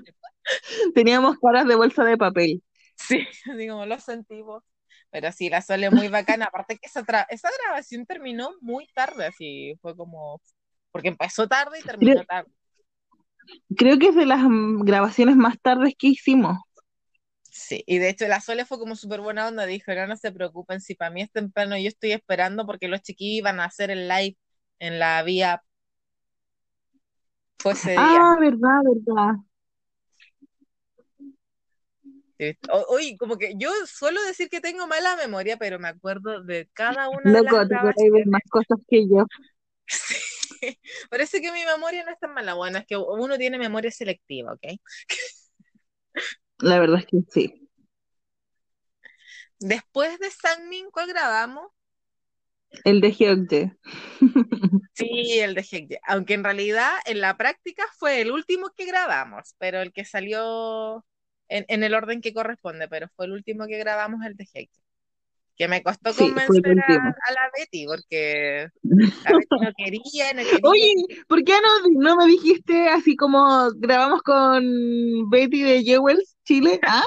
Teníamos 0.95 1.37
caras 1.39 1.67
de 1.67 1.75
bolsa 1.75 2.03
de 2.03 2.17
papel. 2.17 2.63
Sí, 2.95 3.27
digo, 3.57 3.85
lo 3.85 3.99
sentimos. 3.99 4.63
Pero 5.11 5.31
sí, 5.31 5.49
la 5.49 5.61
Sol 5.61 5.83
es 5.83 5.91
muy 5.91 6.07
bacana. 6.07 6.45
Aparte 6.45 6.77
que 6.77 6.87
esa, 6.87 7.01
esa 7.29 7.49
grabación 7.63 8.05
terminó 8.05 8.51
muy 8.61 8.87
tarde, 8.93 9.25
así 9.25 9.73
fue 9.81 9.95
como. 9.95 10.41
Porque 10.91 11.07
empezó 11.09 11.47
tarde 11.47 11.79
y 11.79 11.83
terminó 11.83 12.23
tarde. 12.25 12.51
Creo 13.75 13.97
que 13.99 14.09
es 14.09 14.15
de 14.15 14.25
las 14.25 14.41
grabaciones 14.81 15.35
más 15.35 15.59
tardes 15.61 15.93
que 15.97 16.07
hicimos. 16.07 16.57
Sí, 17.43 17.83
y 17.87 17.97
de 17.97 18.09
hecho 18.09 18.27
la 18.27 18.41
Sole 18.41 18.65
fue 18.65 18.79
como 18.79 18.95
súper 18.95 19.21
buena 19.21 19.47
onda, 19.47 19.65
dijo, 19.65 19.93
no, 19.93 20.07
no 20.07 20.15
se 20.15 20.31
preocupen, 20.31 20.81
si 20.81 20.95
para 20.95 21.11
mí 21.11 21.21
es 21.21 21.31
temprano, 21.31 21.77
yo 21.77 21.87
estoy 21.87 22.13
esperando 22.13 22.65
porque 22.65 22.87
los 22.87 23.01
chiquillos 23.01 23.39
iban 23.39 23.59
a 23.59 23.65
hacer 23.65 23.91
el 23.91 24.07
live 24.07 24.37
en 24.79 24.99
la 24.99 25.21
vía. 25.23 25.61
Fue 27.59 27.73
ese 27.73 27.95
Ah, 27.97 28.37
verdad, 28.39 28.81
verdad. 28.83 29.35
Oye, 32.87 33.17
como 33.17 33.37
que 33.37 33.53
yo 33.57 33.69
suelo 33.85 34.21
decir 34.23 34.49
que 34.49 34.61
tengo 34.61 34.87
mala 34.87 35.15
memoria, 35.17 35.57
pero 35.57 35.77
me 35.77 35.89
acuerdo 35.89 36.41
de 36.43 36.69
cada 36.73 37.09
una 37.09 37.33
de 37.33 37.41
las 37.41 37.67
grabaciones. 37.67 38.27
más 38.27 38.41
cosas 38.49 38.79
que 38.87 39.07
yo. 39.07 39.25
Sí. 39.89 40.28
Parece 41.09 41.41
que 41.41 41.51
mi 41.51 41.63
memoria 41.65 42.03
no 42.03 42.11
es 42.11 42.19
tan 42.19 42.33
mala. 42.33 42.53
Bueno, 42.53 42.77
es 42.79 42.85
que 42.85 42.97
uno 42.97 43.37
tiene 43.37 43.57
memoria 43.57 43.91
selectiva, 43.91 44.53
¿ok? 44.53 44.79
La 46.59 46.79
verdad 46.79 46.99
es 46.99 47.05
que 47.05 47.17
sí. 47.29 47.69
Después 49.59 50.19
de 50.19 50.29
Sangmin, 50.31 50.89
¿cuál 50.91 51.07
grabamos? 51.07 51.67
El 52.83 53.01
de 53.01 53.11
Hyokje. 53.11 53.77
Sí, 54.93 55.39
el 55.39 55.55
de 55.55 55.63
Hyokje. 55.63 55.99
Aunque 56.05 56.33
en 56.33 56.43
realidad 56.43 56.91
en 57.05 57.21
la 57.21 57.37
práctica 57.37 57.83
fue 57.97 58.19
el 58.19 58.31
último 58.31 58.71
que 58.75 58.85
grabamos, 58.85 59.55
pero 59.57 59.81
el 59.81 59.93
que 59.93 60.03
salió 60.03 61.05
en, 61.47 61.83
el 61.83 61.93
orden 61.93 62.19
que 62.19 62.33
corresponde, 62.33 62.89
pero 62.89 63.07
fue 63.15 63.25
el 63.25 63.31
último 63.31 63.65
que 63.65 63.77
grabamos 63.77 64.25
el 64.25 64.35
de 64.35 64.45
Hyokje 64.45 64.88
que 65.59 65.67
me 65.67 65.83
costó 65.83 66.15
convencer 66.15 66.79
a, 66.87 67.31
la 67.33 67.51
Betty, 67.57 67.85
porque 67.85 68.69
la 68.83 69.31
Betty 69.33 69.57
no 69.59 69.71
quería, 69.77 70.33
no 70.33 70.41
quería. 70.43 70.59
Oye, 70.63 70.93
¿por 71.27 71.43
qué 71.43 71.51
no, 71.61 72.01
no 72.01 72.15
me 72.15 72.27
dijiste 72.27 72.87
así 72.87 73.17
como 73.17 73.69
grabamos 73.75 74.21
con 74.21 75.29
Betty 75.29 75.61
de 75.61 75.83
Jewels, 75.83 76.37
Chile? 76.45 76.79
¿Ah? 76.87 77.05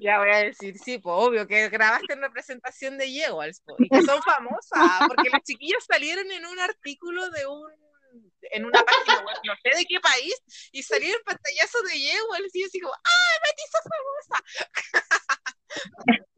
ya 0.00 0.20
voy 0.20 0.30
a 0.30 0.44
decir, 0.44 0.78
sí, 0.78 0.98
pues 0.98 1.12
obvio, 1.18 1.48
que 1.48 1.68
grabaste 1.68 2.12
en 2.12 2.20
representación 2.20 2.96
de 2.96 3.08
Jewels, 3.08 3.62
y 3.78 3.88
que 3.88 4.02
son 4.02 4.22
famosas, 4.22 5.08
porque 5.08 5.28
las 5.30 5.42
chiquillas 5.42 5.84
salieron 5.84 6.30
en 6.30 6.46
un 6.46 6.60
artículo 6.60 7.30
de 7.30 7.46
un 7.48 7.68
en 8.52 8.64
una 8.64 8.82
página 8.82 9.24
web, 9.24 9.36
no 9.44 9.54
sé 9.62 9.78
de 9.78 9.84
qué 9.84 10.00
país, 10.00 10.34
y 10.72 10.82
salieron 10.82 11.20
pantallazos 11.24 11.82
de 11.82 11.98
Jewels, 11.98 12.54
y 12.54 12.60
yo 12.60 12.66
así 12.66 12.80
como, 12.80 12.94
¡ah, 12.94 13.38
Betty, 13.44 13.62
sos 13.70 13.84
famosa! 13.90 14.44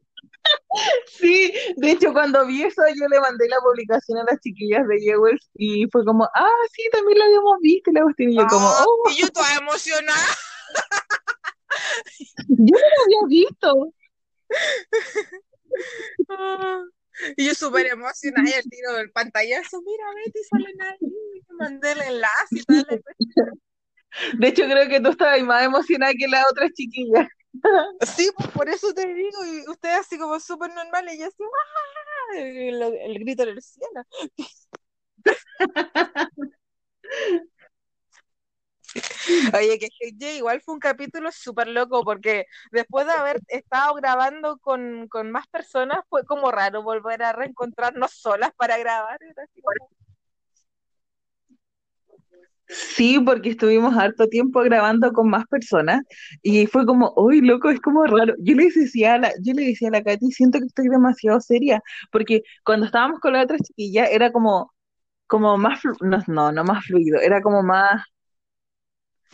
Sí, 1.05 1.53
de 1.77 1.91
hecho 1.91 2.11
cuando 2.13 2.45
vi 2.45 2.63
eso 2.63 2.81
yo 2.95 3.07
le 3.07 3.19
mandé 3.19 3.47
la 3.47 3.59
publicación 3.59 4.17
a 4.19 4.23
las 4.23 4.39
chiquillas 4.41 4.87
de 4.87 4.99
Jewels 4.99 5.49
y 5.53 5.87
fue 5.91 6.03
como, 6.03 6.27
ah, 6.35 6.49
sí, 6.71 6.83
también 6.91 7.19
lo 7.19 7.25
habíamos 7.25 7.59
visto 7.61 7.91
y 7.91 7.93
la 7.93 8.01
y 8.17 8.35
yo 8.35 8.47
como, 8.47 8.67
ah, 8.67 8.83
oh. 8.85 9.09
Y 9.11 9.21
yo 9.21 9.29
toda 9.29 9.55
emocionada. 9.55 10.27
yo 12.49 12.57
no 12.57 12.79
lo 12.79 13.03
había 13.03 13.21
visto. 13.27 13.93
y 17.37 17.47
yo 17.47 17.53
súper 17.53 17.85
emocionada 17.87 18.49
y 18.49 18.53
el 18.53 18.69
tiro 18.69 18.93
del 18.93 19.11
pantallazo, 19.11 19.81
mira, 19.81 20.05
Betty 20.15 20.39
salen 20.49 20.81
ahí, 20.81 20.97
mandé 21.59 21.91
el 21.91 22.01
enlace 22.01 22.33
y 22.51 22.63
tal. 22.63 23.03
De 24.37 24.47
hecho 24.47 24.65
creo 24.65 24.87
que 24.89 24.99
tú 24.99 25.09
estabas 25.09 25.41
más 25.41 25.63
emocionada 25.63 26.13
que 26.13 26.27
las 26.27 26.45
otras 26.51 26.71
chiquillas. 26.73 27.27
Sí, 28.15 28.29
pues 28.37 28.49
por 28.49 28.69
eso 28.69 28.93
te 28.93 29.05
digo, 29.13 29.45
y 29.45 29.69
usted 29.69 29.89
así 29.99 30.17
como 30.17 30.39
súper 30.39 30.73
normal, 30.73 31.07
y 31.13 31.19
yo 31.19 31.27
así, 31.27 31.43
el, 32.37 32.81
el, 32.81 33.19
grito 33.19 33.45
del 33.45 33.61
cielo. 33.61 34.03
Oye, 39.53 39.79
que 39.79 40.35
igual 40.35 40.61
fue 40.61 40.73
un 40.75 40.79
capítulo 40.79 41.31
súper 41.31 41.67
loco 41.67 42.03
porque 42.03 42.45
después 42.71 43.05
de 43.07 43.13
haber 43.13 43.39
estado 43.47 43.93
grabando 43.95 44.57
con, 44.59 45.07
con, 45.07 45.31
más 45.31 45.47
personas 45.47 45.99
fue 46.09 46.25
como 46.25 46.51
raro 46.51 46.83
volver 46.83 47.23
a 47.23 47.33
reencontrarnos 47.33 48.11
solas 48.11 48.51
para 48.57 48.77
grabar. 48.77 49.19
Sí, 52.67 53.19
porque 53.19 53.49
estuvimos 53.51 53.95
harto 53.97 54.27
tiempo 54.27 54.61
grabando 54.61 55.11
con 55.13 55.29
más 55.29 55.45
personas 55.47 56.01
y 56.41 56.65
fue 56.67 56.85
como, 56.85 57.13
uy, 57.17 57.41
loco, 57.41 57.69
es 57.69 57.79
como 57.81 58.05
raro. 58.05 58.33
Yo 58.39 58.55
le 58.55 58.65
decía 58.69 59.15
a 59.15 59.17
la, 59.19 59.31
yo 59.43 59.53
le 59.53 59.65
decía 59.67 59.89
a 59.89 59.91
la 59.91 60.03
Katy, 60.03 60.31
siento 60.31 60.59
que 60.59 60.65
estoy 60.65 60.87
demasiado 60.87 61.39
seria, 61.41 61.81
porque 62.11 62.41
cuando 62.63 62.85
estábamos 62.85 63.19
con 63.19 63.33
la 63.33 63.43
otra 63.43 63.57
chiquilla 63.59 64.05
era 64.05 64.31
como, 64.31 64.73
como 65.27 65.57
más, 65.57 65.81
no, 66.01 66.19
no, 66.27 66.51
no 66.53 66.63
más 66.65 66.85
fluido, 66.85 67.19
era 67.21 67.41
como 67.41 67.63
más, 67.63 68.03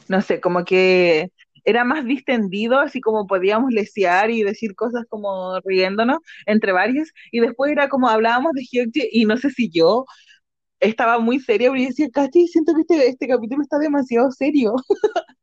no 0.08 0.22
sé, 0.22 0.40
como 0.42 0.66
que 0.66 1.30
era 1.66 1.84
más 1.84 2.06
distendido, 2.06 2.80
así 2.80 3.02
como 3.02 3.28
podíamos 3.28 3.72
lesear 3.72 4.32
y 4.32 4.44
decir 4.44 4.76
cosas 4.76 5.06
como 5.10 5.60
riéndonos 5.62 6.18
entre 6.46 6.72
varios, 6.72 7.10
y 7.32 7.40
después 7.42 7.72
era 7.72 7.90
como 7.90 8.10
hablábamos 8.10 8.54
de 8.54 8.64
Hyokje 8.64 9.10
y 9.12 9.26
no 9.26 9.38
sé 9.38 9.50
si 9.52 9.70
yo 9.70 10.06
estaba 10.80 11.20
muy 11.20 11.40
seria, 11.40 11.70
porque 11.70 11.88
decía, 11.88 12.08
Katy, 12.12 12.48
siento 12.48 12.74
que 12.74 12.82
este, 12.82 13.08
este 13.08 13.28
capítulo 13.28 13.62
está 13.62 13.78
demasiado 13.78 14.32
serio. 14.32 14.76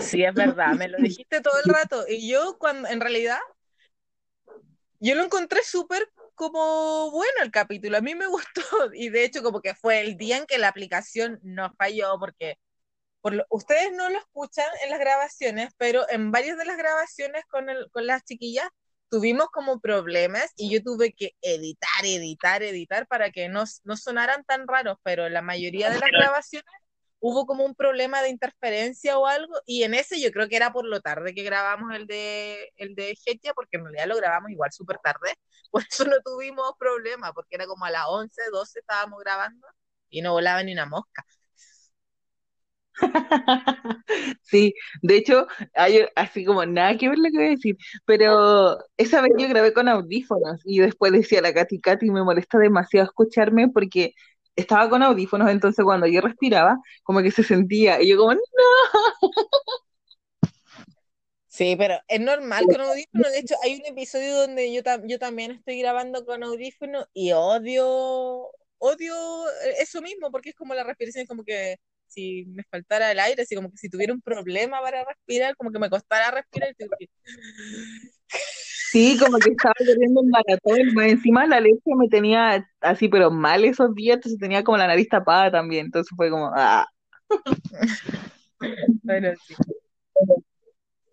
Sí, 0.00 0.24
es 0.24 0.34
verdad, 0.34 0.72
me 0.74 0.88
lo 0.88 0.96
dijiste 0.98 1.42
todo 1.42 1.52
el 1.64 1.72
rato. 1.72 2.04
Y 2.08 2.28
yo, 2.28 2.56
cuando 2.58 2.88
en 2.88 3.00
realidad, 3.00 3.38
yo 5.00 5.14
lo 5.14 5.22
encontré 5.22 5.62
súper 5.62 6.10
como 6.34 7.10
bueno 7.10 7.42
el 7.42 7.50
capítulo, 7.50 7.98
a 7.98 8.00
mí 8.00 8.14
me 8.14 8.26
gustó. 8.28 8.62
Y 8.94 9.10
de 9.10 9.24
hecho, 9.24 9.42
como 9.42 9.60
que 9.60 9.74
fue 9.74 10.00
el 10.00 10.16
día 10.16 10.38
en 10.38 10.46
que 10.46 10.58
la 10.58 10.68
aplicación 10.68 11.38
no 11.42 11.72
falló, 11.74 12.18
porque 12.18 12.58
por 13.20 13.46
ustedes 13.50 13.92
no 13.92 14.08
lo 14.10 14.18
escuchan 14.18 14.66
en 14.82 14.90
las 14.90 14.98
grabaciones, 14.98 15.72
pero 15.76 16.08
en 16.08 16.32
varias 16.32 16.58
de 16.58 16.64
las 16.64 16.76
grabaciones 16.76 17.44
con, 17.46 17.68
el, 17.68 17.90
con 17.92 18.06
las 18.06 18.24
chiquillas 18.24 18.68
tuvimos 19.12 19.48
como 19.52 19.78
problemas 19.78 20.52
y 20.56 20.72
yo 20.72 20.82
tuve 20.82 21.12
que 21.12 21.32
editar, 21.42 22.02
editar, 22.02 22.62
editar 22.62 23.06
para 23.06 23.30
que 23.30 23.50
no, 23.50 23.64
no 23.84 23.96
sonaran 23.98 24.42
tan 24.44 24.66
raros, 24.66 24.96
pero 25.02 25.28
la 25.28 25.42
mayoría 25.42 25.90
de 25.90 26.00
las 26.00 26.10
grabaciones 26.10 26.64
hubo 27.20 27.44
como 27.44 27.62
un 27.66 27.74
problema 27.74 28.22
de 28.22 28.30
interferencia 28.30 29.18
o 29.18 29.26
algo, 29.26 29.52
y 29.66 29.82
en 29.82 29.92
ese 29.92 30.18
yo 30.18 30.32
creo 30.32 30.48
que 30.48 30.56
era 30.56 30.72
por 30.72 30.86
lo 30.86 31.02
tarde 31.02 31.34
que 31.34 31.42
grabamos 31.42 31.94
el 31.94 32.06
de, 32.06 32.72
el 32.76 32.94
de 32.94 33.14
Hetia, 33.26 33.52
porque 33.52 33.76
en 33.76 33.84
realidad 33.84 34.06
lo 34.06 34.16
grabamos 34.16 34.50
igual 34.50 34.72
súper 34.72 34.96
tarde, 34.98 35.34
por 35.70 35.82
eso 35.88 36.04
no 36.06 36.16
tuvimos 36.24 36.72
problema, 36.78 37.34
porque 37.34 37.56
era 37.56 37.66
como 37.66 37.84
a 37.84 37.90
las 37.90 38.06
11, 38.08 38.40
12 38.50 38.80
estábamos 38.80 39.20
grabando 39.20 39.66
y 40.08 40.22
no 40.22 40.32
volaba 40.32 40.62
ni 40.62 40.72
una 40.72 40.86
mosca. 40.86 41.22
Sí, 44.42 44.74
de 45.02 45.16
hecho, 45.16 45.46
hay 45.74 46.06
así 46.16 46.44
como 46.44 46.64
nada 46.66 46.96
que 46.96 47.08
ver 47.08 47.18
lo 47.18 47.30
que 47.30 47.36
voy 47.38 47.46
a 47.46 47.50
decir, 47.50 47.76
pero 48.04 48.78
esa 48.96 49.20
vez 49.22 49.32
yo 49.38 49.48
grabé 49.48 49.72
con 49.72 49.88
audífonos 49.88 50.60
y 50.64 50.80
después 50.80 51.12
decía 51.12 51.40
la 51.42 51.54
Katy, 51.54 51.80
Katy, 51.80 52.10
me 52.10 52.22
molesta 52.22 52.58
demasiado 52.58 53.06
escucharme 53.06 53.68
porque 53.68 54.14
estaba 54.56 54.88
con 54.90 55.02
audífonos, 55.02 55.50
entonces 55.50 55.84
cuando 55.84 56.06
yo 56.06 56.20
respiraba, 56.20 56.78
como 57.02 57.22
que 57.22 57.30
se 57.30 57.42
sentía, 57.42 58.02
y 58.02 58.08
yo 58.10 58.18
como, 58.18 58.34
no. 58.34 58.40
Sí, 61.48 61.76
pero 61.76 61.96
es 62.08 62.18
normal 62.20 62.64
con 62.64 62.80
audífonos, 62.80 63.30
de 63.30 63.38
hecho 63.40 63.54
hay 63.62 63.74
un 63.74 63.86
episodio 63.86 64.36
donde 64.38 64.72
yo, 64.72 64.80
yo 65.06 65.18
también 65.18 65.50
estoy 65.50 65.78
grabando 65.80 66.24
con 66.24 66.42
audífonos 66.42 67.06
y 67.12 67.32
odio, 67.32 68.48
odio 68.78 69.14
eso 69.78 70.00
mismo, 70.00 70.30
porque 70.30 70.50
es 70.50 70.54
como 70.54 70.72
la 70.74 70.82
respiración, 70.84 71.22
es 71.24 71.28
como 71.28 71.44
que 71.44 71.76
si 72.12 72.44
me 72.46 72.62
faltara 72.64 73.10
el 73.10 73.18
aire, 73.20 73.42
así 73.42 73.54
como 73.54 73.70
que 73.70 73.76
si 73.76 73.88
tuviera 73.88 74.12
un 74.12 74.20
problema 74.20 74.80
para 74.80 75.04
respirar, 75.04 75.56
como 75.56 75.70
que 75.70 75.78
me 75.78 75.90
costara 75.90 76.30
respirar. 76.30 76.74
Sí, 78.90 79.16
como 79.18 79.38
que 79.38 79.50
estaba 79.50 79.74
corriendo 79.78 80.20
un 80.20 80.28
maratón, 80.28 80.94
más 80.94 81.06
encima 81.06 81.46
la 81.46 81.60
leche 81.60 81.94
me 81.96 82.08
tenía 82.08 82.68
así, 82.80 83.08
pero 83.08 83.30
mal 83.30 83.64
esos 83.64 83.94
días, 83.94 84.16
entonces 84.16 84.38
tenía 84.38 84.62
como 84.62 84.76
la 84.76 84.86
nariz 84.86 85.08
tapada 85.08 85.50
también, 85.50 85.86
entonces 85.86 86.12
fue 86.16 86.30
como, 86.30 86.50
ah. 86.54 86.86
Bueno, 89.02 89.32
sí. 89.46 89.54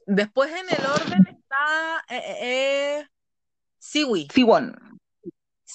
Después 0.06 0.52
en 0.52 0.68
el 0.70 0.86
orden 0.86 1.28
está 1.28 2.04
eh, 2.10 2.18
eh, 2.18 3.00
eh 3.00 3.08
Siwi. 3.80 4.28
Siwon. 4.34 4.89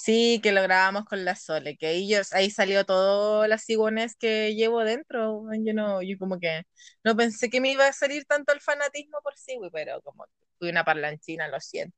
Sí, 0.05 0.39
que 0.43 0.51
lo 0.51 0.61
grabamos 0.61 1.05
con 1.05 1.25
la 1.25 1.35
Sole, 1.35 1.77
que 1.77 1.87
ahí, 1.87 2.07
yo, 2.07 2.19
ahí 2.33 2.51
salió 2.51 2.85
todo 2.85 3.47
las 3.47 3.63
ciguones 3.65 4.15
que 4.15 4.53
llevo 4.53 4.83
dentro. 4.83 5.41
Yo 5.63 5.73
no, 5.73 6.03
yo 6.03 6.19
como 6.19 6.39
que 6.39 6.61
no 7.03 7.15
pensé 7.15 7.49
que 7.49 7.59
me 7.59 7.71
iba 7.71 7.87
a 7.87 7.93
salir 7.93 8.23
tanto 8.25 8.53
el 8.53 8.61
fanatismo 8.61 9.17
por 9.23 9.35
Siwi, 9.35 9.71
pero 9.71 10.01
como 10.03 10.25
fui 10.59 10.69
una 10.69 10.83
parlanchina, 10.83 11.47
lo 11.47 11.59
siento. 11.59 11.97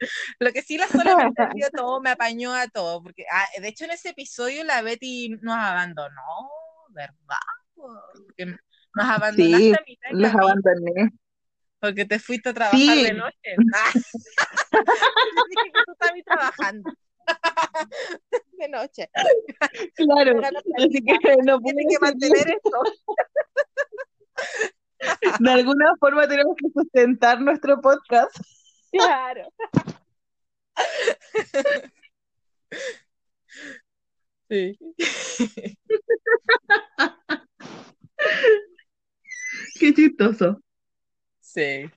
Lo 0.40 0.52
que 0.52 0.62
sí 0.62 0.78
la 0.78 0.88
Sole 0.88 1.14
me 1.16 1.22
entendió 1.24 1.68
todo, 1.70 2.00
me 2.00 2.10
apañó 2.10 2.54
a 2.54 2.66
todo, 2.68 3.02
porque 3.02 3.26
ah, 3.30 3.46
de 3.60 3.68
hecho 3.68 3.84
en 3.84 3.90
ese 3.90 4.10
episodio 4.10 4.64
la 4.64 4.80
Betty 4.80 5.36
nos 5.42 5.54
abandonó, 5.54 6.50
¿verdad? 6.88 7.36
Porque 7.74 8.46
nos 8.46 9.06
abandonaste 9.06 9.66
Sí, 9.66 9.72
a 9.74 9.84
mitad 9.86 10.10
de 10.10 10.16
los 10.16 10.34
abandoné. 10.34 11.12
Porque 11.86 12.04
te 12.04 12.18
fuiste 12.18 12.48
a 12.48 12.54
trabajar 12.54 12.80
Sí, 12.80 13.04
de 13.04 13.12
noche. 13.14 13.56
Ah, 13.74 13.92
dije 15.48 15.70
que 15.72 15.82
tú 15.86 15.92
estabas 15.92 16.24
trabajando 16.24 16.92
de 18.58 18.68
noche. 18.68 19.10
claro. 19.94 20.40
Así 20.78 21.04
que 21.04 21.36
no 21.44 21.60
tiene 21.60 21.82
que 21.88 21.98
mantener 22.00 22.48
esto. 22.48 22.82
De 25.40 25.50
alguna 25.50 25.92
forma 26.00 26.26
tenemos 26.28 26.56
que 26.56 26.68
sustentar 26.72 27.40
nuestro 27.40 27.80
podcast. 27.80 28.36
Claro. 28.92 29.48
Sí. 34.48 34.78
Qué 39.78 39.94
chistoso. 39.94 40.60
Sí. 41.56 41.90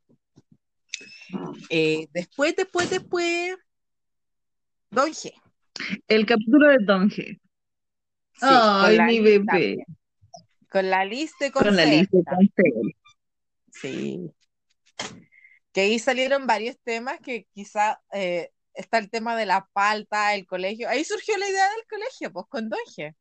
Eh, 1.70 2.08
después, 2.14 2.56
después, 2.56 2.90
después, 2.90 3.58
Don 4.90 5.10
G. 5.10 5.34
El 6.08 6.26
capítulo 6.26 6.70
de 6.70 6.78
Don 6.86 7.10
G. 7.10 7.16
Sí, 7.16 8.40
con 8.40 8.50
Ay, 8.50 8.96
la 8.96 9.06
mi 9.06 9.20
bebé. 9.20 9.86
Con 10.72 10.90
la 10.90 11.04
lista 11.04 11.44
de 11.46 11.52
Con 11.52 11.76
la 11.76 11.84
conceptos. 11.84 12.00
lista 12.00 12.18
de 12.18 12.24
conceptos. 12.24 12.92
Sí. 13.74 14.32
Que 15.74 15.82
ahí 15.82 16.00
salieron 16.00 16.48
varios 16.48 16.80
temas 16.80 17.20
que 17.20 17.46
quizá 17.54 18.02
eh, 18.14 18.52
está 18.74 18.98
el 18.98 19.10
tema 19.10 19.36
de 19.36 19.46
la 19.46 19.68
palta, 19.74 20.36
el 20.36 20.46
colegio. 20.48 20.88
Ahí 20.88 21.04
surgió 21.04 21.38
la 21.38 21.50
idea 21.50 21.70
del 21.70 21.86
colegio, 21.90 22.32
pues 22.32 22.46
con 22.48 22.70
Don 22.70 22.80
G. 22.96 23.14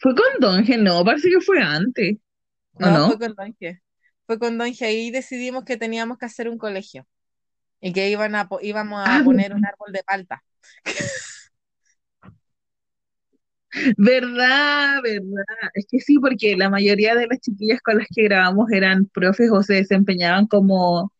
Fue 0.00 0.14
con 0.14 0.26
Don 0.38 0.62
G, 0.64 0.78
no, 0.78 1.02
parece 1.02 1.30
que 1.30 1.40
fue 1.40 1.62
antes, 1.62 2.18
¿o 2.74 2.80
No, 2.86 3.06
fue 3.08 3.18
con 3.18 3.34
Don 3.34 3.56
G. 3.56 3.80
Fue 4.32 4.38
con 4.38 4.58
Don 4.58 4.68
G. 4.68 4.82
Ahí 4.86 5.10
decidimos 5.10 5.64
que 5.64 5.76
teníamos 5.76 6.18
que 6.18 6.26
hacer 6.26 6.48
un 6.48 6.58
colegio 6.58 7.06
y 7.80 7.92
que 7.92 8.10
iban 8.10 8.34
a, 8.36 8.48
íbamos 8.62 9.00
a 9.06 9.20
Ah, 9.20 9.22
poner 9.22 9.54
un 9.54 9.64
árbol 9.66 9.92
de 9.92 10.02
palta. 10.04 10.44
verdad, 13.96 15.00
verdad. 15.02 15.44
Es 15.74 15.86
que 15.90 16.00
sí, 16.00 16.18
porque 16.18 16.56
la 16.56 16.70
mayoría 16.70 17.14
de 17.14 17.26
las 17.26 17.40
chiquillas 17.40 17.80
con 17.82 17.98
las 17.98 18.06
que 18.14 18.24
grabamos 18.24 18.70
eran 18.72 19.06
profes 19.06 19.50
o 19.50 19.62
se 19.62 19.74
desempeñaban 19.74 20.46
como, 20.46 21.12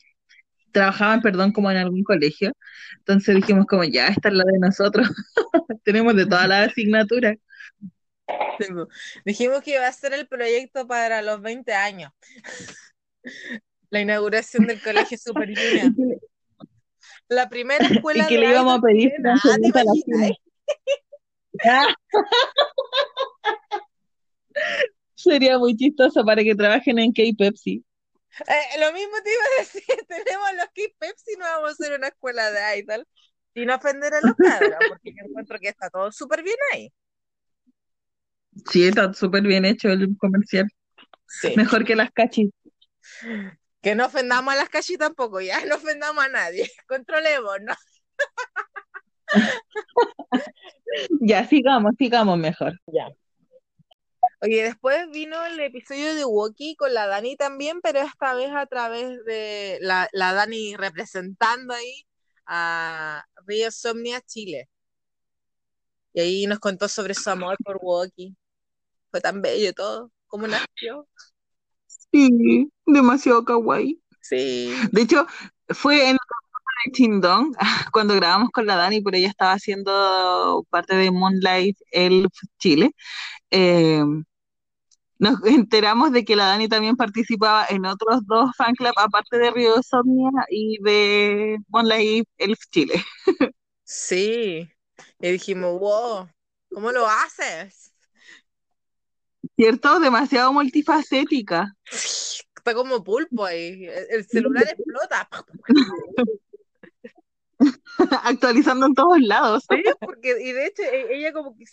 trabajaban, 0.73 1.23
perdón, 1.23 1.53
como 1.53 1.71
en 1.71 1.79
algún 1.79 2.05
colegio. 2.05 2.53
Entonces 2.99 3.37
dijimos 3.37 3.67
como, 3.67 3.85
ya, 3.85 4.09
esta 4.09 4.29
es 4.31 4.35
la 4.37 4.45
de 4.45 4.59
nosotros. 4.61 5.09
Tenemos 5.85 6.17
de 6.17 6.27
todas 6.27 6.49
las 6.49 6.69
asignaturas. 6.71 7.37
Sí. 8.59 8.67
Dijimos 9.25 9.63
que 9.63 9.73
iba 9.75 9.87
a 9.87 9.93
ser 9.93 10.13
el 10.15 10.27
proyecto 10.29 10.87
para 10.87 11.23
los 11.23 11.41
20 11.43 11.73
años, 11.75 12.13
la 13.91 14.01
inauguración 14.01 14.67
del 14.67 14.83
Colegio 14.83 15.19
Super 15.19 15.51
Y 15.51 15.55
que 15.55 15.75
le, 15.75 16.19
La 17.29 17.49
primera 17.49 17.87
y 17.91 17.95
escuela 17.97 18.27
que 18.27 18.35
de 18.35 18.41
le 18.41 18.51
íbamos 18.51 18.79
a 18.79 18.81
pedir 18.81 19.13
sería 25.15 25.59
muy 25.59 25.77
chistoso 25.77 26.25
para 26.25 26.43
que 26.43 26.55
trabajen 26.55 26.99
en 26.99 27.13
K-Pepsi. 27.13 27.85
Eh, 28.41 28.81
lo 28.81 28.93
mismo 28.93 29.15
te 29.23 29.31
iba 29.31 29.43
a 29.43 29.61
decir, 29.61 29.83
tenemos 30.09 30.49
los 30.57 30.67
Kids 30.73 30.95
Pepsi, 30.99 31.37
no 31.39 31.45
vamos 31.45 31.71
a 31.71 31.73
hacer 31.73 31.93
una 31.97 32.09
escuela 32.09 32.51
de 32.51 32.79
idol. 32.79 33.07
Sin 33.55 33.71
ofender 33.71 34.15
a 34.15 34.21
los 34.23 34.35
cabros, 34.35 34.79
porque 34.89 35.13
yo 35.13 35.27
encuentro 35.29 35.59
que 35.59 35.69
está 35.69 35.91
todo 35.91 36.11
súper 36.11 36.43
bien 36.43 36.57
ahí. 36.73 36.91
Sí, 38.71 38.85
está 38.87 39.13
súper 39.13 39.43
bien 39.43 39.67
hecho 39.67 39.91
el 39.91 40.17
comercial. 40.17 40.67
Sí. 41.29 41.53
Mejor 41.57 41.85
que 41.85 41.95
las 41.95 42.11
cachis. 42.13 42.51
Que 43.81 43.95
no 43.95 44.07
ofendamos 44.07 44.55
a 44.55 44.57
las 44.57 44.69
calles 44.69 44.99
tampoco, 44.99 45.41
ya 45.41 45.65
no 45.67 45.77
ofendamos 45.77 46.25
a 46.25 46.29
nadie. 46.29 46.71
Controlemos, 46.87 47.59
¿no? 47.63 47.75
Ya, 51.21 51.47
sigamos, 51.49 51.95
sigamos 51.99 52.37
mejor. 52.39 52.79
Ya. 52.87 53.09
Oye, 54.43 54.63
después 54.63 55.09
vino 55.11 55.45
el 55.47 55.59
episodio 55.61 56.15
de 56.15 56.25
Woki 56.25 56.77
con 56.77 56.93
la 56.93 57.07
Dani 57.07 57.37
también, 57.37 57.81
pero 57.81 58.01
esta 58.01 58.35
vez 58.35 58.51
a 58.53 58.67
través 58.67 59.25
de 59.25 59.79
la, 59.81 60.09
la 60.13 60.35
Dani 60.35 60.77
representando 60.77 61.73
ahí 61.75 62.07
a 62.47 63.25
Río 63.47 63.71
Somnia 63.71 64.21
Chile. 64.21 64.69
Y 66.13 66.21
ahí 66.21 66.47
nos 66.47 66.59
contó 66.59 66.89
sobre 66.89 67.15
su 67.15 67.31
amor 67.31 67.57
por 67.65 67.79
Woki. 67.81 68.37
Fue 69.11 69.21
tan 69.21 69.43
bello 69.43 69.73
todo, 69.73 70.11
cómo 70.27 70.47
nació. 70.47 71.07
Sí, 72.13 72.71
demasiado 72.87 73.45
kawaii. 73.45 74.01
Sí. 74.21 74.75
De 74.93 75.03
hecho, 75.03 75.27
fue 75.69 76.11
en 76.11 76.17
de 76.87 76.93
Chindong, 76.93 77.55
cuando 77.93 78.15
grabamos 78.15 78.51
con 78.51 78.67
la 78.67 78.77
Dani, 78.77 79.01
pero 79.03 79.17
ella 79.17 79.29
estaba 79.29 79.53
haciendo 79.53 80.67
parte 80.71 80.97
de 80.97 81.11
Moonlight 81.11 81.79
Elf 81.93 82.33
Chile. 82.59 82.93
Eh, 83.51 84.03
nos 85.19 85.39
enteramos 85.47 86.13
de 86.13 86.25
que 86.25 86.37
la 86.37 86.47
Dani 86.47 86.69
también 86.69 86.97
participaba 86.97 87.67
en 87.69 87.87
otros 87.87 88.21
dos 88.27 88.51
fan 88.57 88.75
club, 88.75 88.93
aparte 88.97 89.39
de 89.39 89.51
Río 89.53 89.83
Somnia 89.83 90.31
y 90.51 90.83
de 90.83 91.59
Moonlight 91.69 92.29
Elf 92.39 92.59
Chile. 92.71 93.05
Sí. 93.85 94.71
Y 95.21 95.31
dijimos, 95.33 95.79
wow, 95.79 96.27
¿cómo 96.71 96.93
lo 96.93 97.07
haces? 97.07 97.82
¿Cierto? 99.57 100.01
Demasiado 100.01 100.53
multifacética. 100.53 101.75
Está 101.91 102.75
como 102.75 103.03
pulpo 103.03 103.45
ahí. 103.45 103.87
El 103.87 104.07
el 104.11 104.27
celular 104.27 104.65
explota. 104.65 105.29
Actualizando 108.25 108.87
en 108.87 108.95
todos 108.95 109.21
lados. 109.21 109.65
Sí, 109.69 109.83
porque, 110.01 110.37
y 110.41 110.53
de 110.53 110.67
hecho, 110.67 110.83
e- 110.83 111.17
ella 111.17 111.33
como 111.33 111.57
que 111.57 111.65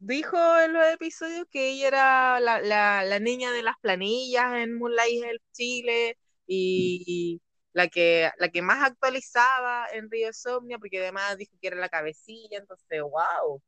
dijo 0.00 0.36
en 0.58 0.72
los 0.72 0.86
episodios 0.86 1.46
que 1.50 1.70
ella 1.70 1.88
era 1.88 2.40
la, 2.40 2.60
la, 2.60 3.04
la 3.04 3.20
niña 3.20 3.52
de 3.52 3.62
las 3.62 3.76
planillas 3.80 4.54
en 4.54 4.78
Moonlight 4.78 5.24
Health 5.24 5.42
Chile 5.52 6.18
y 6.46 7.40
la 7.72 7.88
que, 7.88 8.30
la 8.38 8.48
que 8.48 8.62
más 8.62 8.82
actualizaba 8.82 9.86
en 9.92 10.10
Río 10.10 10.32
Somnia, 10.32 10.78
porque 10.78 11.00
además 11.00 11.36
dijo 11.36 11.52
que 11.60 11.68
era 11.68 11.76
la 11.76 11.88
cabecilla, 11.88 12.58
entonces, 12.58 13.02
wow, 13.02 13.62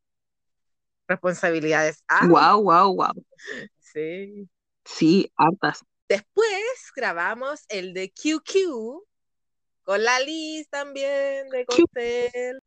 responsabilidades. 1.09 2.05
Ah, 2.09 2.27
Wow, 2.29 2.63
wow, 2.63 2.95
wow. 2.95 3.13
sí. 3.81 4.49
Sí, 4.85 5.31
hartas. 5.37 5.85
Después 6.09 6.49
grabamos 6.97 7.65
el 7.69 7.93
de 7.93 8.11
QQ 8.11 9.05
con 9.85 10.03
la 10.05 10.21
Liz 10.21 10.69
también 10.69 11.49
de 11.51 11.65
Cocktail. 11.67 12.61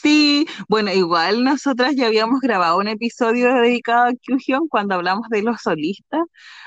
Sí, 0.00 0.46
bueno, 0.68 0.92
igual 0.92 1.44
nosotras 1.44 1.94
ya 1.96 2.06
habíamos 2.06 2.40
grabado 2.40 2.78
un 2.78 2.88
episodio 2.88 3.52
dedicado 3.54 4.06
a 4.06 4.12
Kyuhyun 4.14 4.68
cuando 4.68 4.94
hablamos 4.94 5.28
de 5.30 5.42
los 5.42 5.60
solistas, 5.62 6.22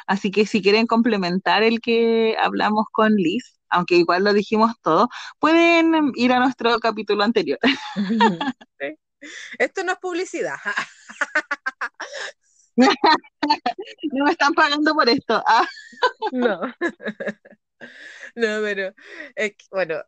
así 0.08 0.32
que 0.32 0.46
si 0.46 0.62
quieren 0.62 0.88
complementar 0.88 1.64
el 1.64 1.80
que 1.82 2.36
hablamos 2.40 2.86
con 2.92 3.14
Liz, 3.16 3.60
aunque 3.70 3.96
igual 3.96 4.24
lo 4.24 4.34
dijimos 4.34 4.74
todo, 4.82 5.08
pueden 5.40 6.12
ir 6.16 6.34
a 6.34 6.40
nuestro 6.40 6.78
capítulo 6.80 7.24
anterior. 7.24 7.60
Sí. 8.80 9.11
Esto 9.58 9.84
no 9.84 9.94
es 9.94 10.00
publicidad. 10.00 10.58
No 14.14 14.26
me 14.26 14.32
están 14.32 14.54
pagando 14.54 14.94
por 14.94 15.10
esto. 15.10 15.42
Ah, 15.46 15.68
No. 16.32 16.62
No, 18.36 18.62
pero 18.62 18.94
es 19.36 19.52
que, 19.52 19.66
bueno, 19.72 20.02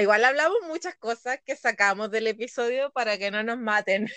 igual 0.00 0.24
hablamos 0.24 0.58
muchas 0.66 0.96
cosas 0.96 1.38
que 1.44 1.56
sacamos 1.56 2.10
del 2.10 2.26
episodio 2.28 2.90
para 2.92 3.18
que 3.18 3.30
no 3.30 3.42
nos 3.42 3.58
maten. 3.58 4.08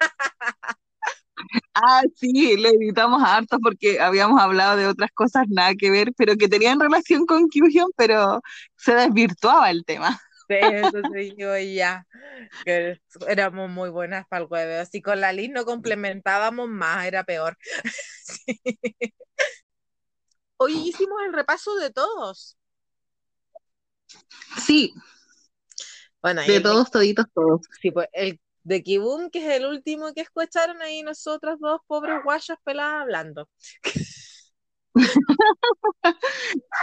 ah, 1.74 2.02
sí, 2.16 2.56
le 2.56 2.70
editamos 2.70 3.22
harto 3.24 3.58
porque 3.60 4.00
habíamos 4.00 4.40
hablado 4.40 4.76
de 4.76 4.86
otras 4.86 5.10
cosas 5.14 5.44
nada 5.48 5.74
que 5.74 5.90
ver, 5.90 6.12
pero 6.16 6.36
que 6.36 6.48
tenían 6.48 6.80
relación 6.80 7.26
con 7.26 7.48
Kyuhyun, 7.48 7.90
pero 7.96 8.40
se 8.76 8.94
desvirtuaba 8.94 9.70
el 9.70 9.84
tema. 9.84 10.20
Sí, 10.50 10.56
entonces 10.58 11.32
yo 11.36 11.56
ya, 11.58 12.04
que 12.64 13.00
éramos 13.28 13.70
muy 13.70 13.88
buenas 13.88 14.26
para 14.26 14.42
el 14.42 14.48
hueveo. 14.50 14.84
Si 14.84 15.00
con 15.00 15.20
la 15.20 15.32
Liz 15.32 15.48
no 15.50 15.64
complementábamos 15.64 16.68
más, 16.68 17.06
era 17.06 17.22
peor. 17.22 17.56
Sí. 18.30 18.60
Hoy 20.56 20.88
hicimos 20.88 21.18
el 21.26 21.32
repaso 21.32 21.74
de 21.76 21.90
todos. 21.90 22.56
Sí, 24.58 24.92
Bueno, 26.20 26.42
de 26.42 26.60
todos, 26.60 26.90
toditos, 26.90 27.26
todos. 27.32 27.60
Sí, 27.80 27.90
pues 27.90 28.08
el 28.12 28.40
de 28.62 28.82
Kibum, 28.82 29.30
que 29.30 29.38
es 29.38 29.56
el 29.56 29.66
último 29.66 30.12
que 30.12 30.20
escucharon 30.20 30.82
ahí 30.82 31.02
nosotros 31.02 31.58
dos 31.60 31.80
pobres 31.86 32.22
guayas 32.24 32.58
peladas 32.64 33.02
hablando. 33.02 33.48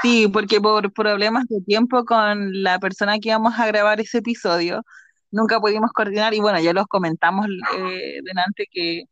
Sí, 0.02 0.28
porque 0.28 0.62
por 0.62 0.92
problemas 0.94 1.46
de 1.48 1.62
tiempo 1.62 2.06
con 2.06 2.64
la 2.64 2.80
persona 2.80 3.20
que 3.20 3.30
íbamos 3.30 3.58
a 3.60 3.68
grabar 3.68 4.00
ese 4.00 4.20
episodio, 4.20 4.84
nunca 5.32 5.60
pudimos 5.60 5.92
coordinar 5.92 6.34
y 6.34 6.40
bueno, 6.40 6.60
ya 6.60 6.74
los 6.74 6.88
comentamos 6.88 7.48
eh, 7.78 8.20
delante 8.24 8.66
que 8.72 9.04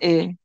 eh, 0.00 0.36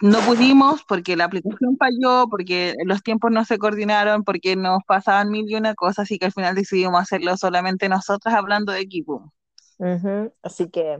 no 0.00 0.18
pudimos 0.20 0.82
porque 0.84 1.16
la 1.16 1.24
aplicación 1.24 1.76
falló, 1.78 2.26
porque 2.30 2.74
los 2.84 3.02
tiempos 3.02 3.30
no 3.30 3.44
se 3.44 3.58
coordinaron, 3.58 4.24
porque 4.24 4.56
nos 4.56 4.82
pasaban 4.86 5.30
mil 5.30 5.44
y 5.48 5.56
una 5.56 5.74
cosas 5.74 6.10
y 6.10 6.18
que 6.18 6.26
al 6.26 6.32
final 6.32 6.54
decidimos 6.54 7.00
hacerlo 7.00 7.36
solamente 7.36 7.88
nosotras 7.88 8.34
hablando 8.34 8.72
de 8.72 8.80
equipo. 8.80 9.32
Así 10.42 10.68
que 10.70 10.98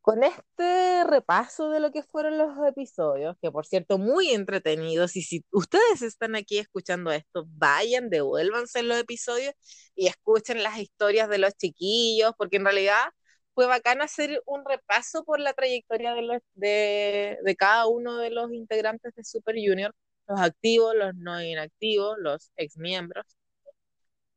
con 0.00 0.22
este 0.24 1.04
repaso 1.04 1.70
de 1.70 1.80
lo 1.80 1.92
que 1.92 2.02
fueron 2.02 2.38
los 2.38 2.50
episodios, 2.66 3.36
que 3.40 3.50
por 3.50 3.66
cierto 3.66 3.98
muy 3.98 4.30
entretenidos, 4.30 5.16
y 5.16 5.22
si 5.22 5.44
ustedes 5.52 6.02
están 6.02 6.34
aquí 6.36 6.58
escuchando 6.58 7.10
esto, 7.12 7.44
vayan, 7.48 8.10
devuélvanse 8.10 8.82
los 8.82 8.98
episodios 8.98 9.54
y 9.94 10.06
escuchen 10.08 10.62
las 10.62 10.78
historias 10.78 11.28
de 11.28 11.38
los 11.38 11.54
chiquillos, 11.56 12.32
porque 12.38 12.56
en 12.56 12.64
realidad 12.64 13.02
fue 13.54 13.66
bacán 13.66 14.00
hacer 14.02 14.42
un 14.46 14.64
repaso 14.64 15.24
por 15.24 15.40
la 15.40 15.52
trayectoria 15.52 16.14
de, 16.14 16.22
los, 16.22 16.40
de, 16.54 17.38
de 17.44 17.56
cada 17.56 17.86
uno 17.86 18.16
de 18.18 18.30
los 18.30 18.52
integrantes 18.52 19.14
de 19.14 19.24
Super 19.24 19.56
Junior, 19.56 19.94
los 20.26 20.40
activos, 20.40 20.94
los 20.96 21.14
no 21.16 21.42
inactivos, 21.42 22.16
los 22.18 22.50
ex 22.56 22.76
miembros. 22.78 23.26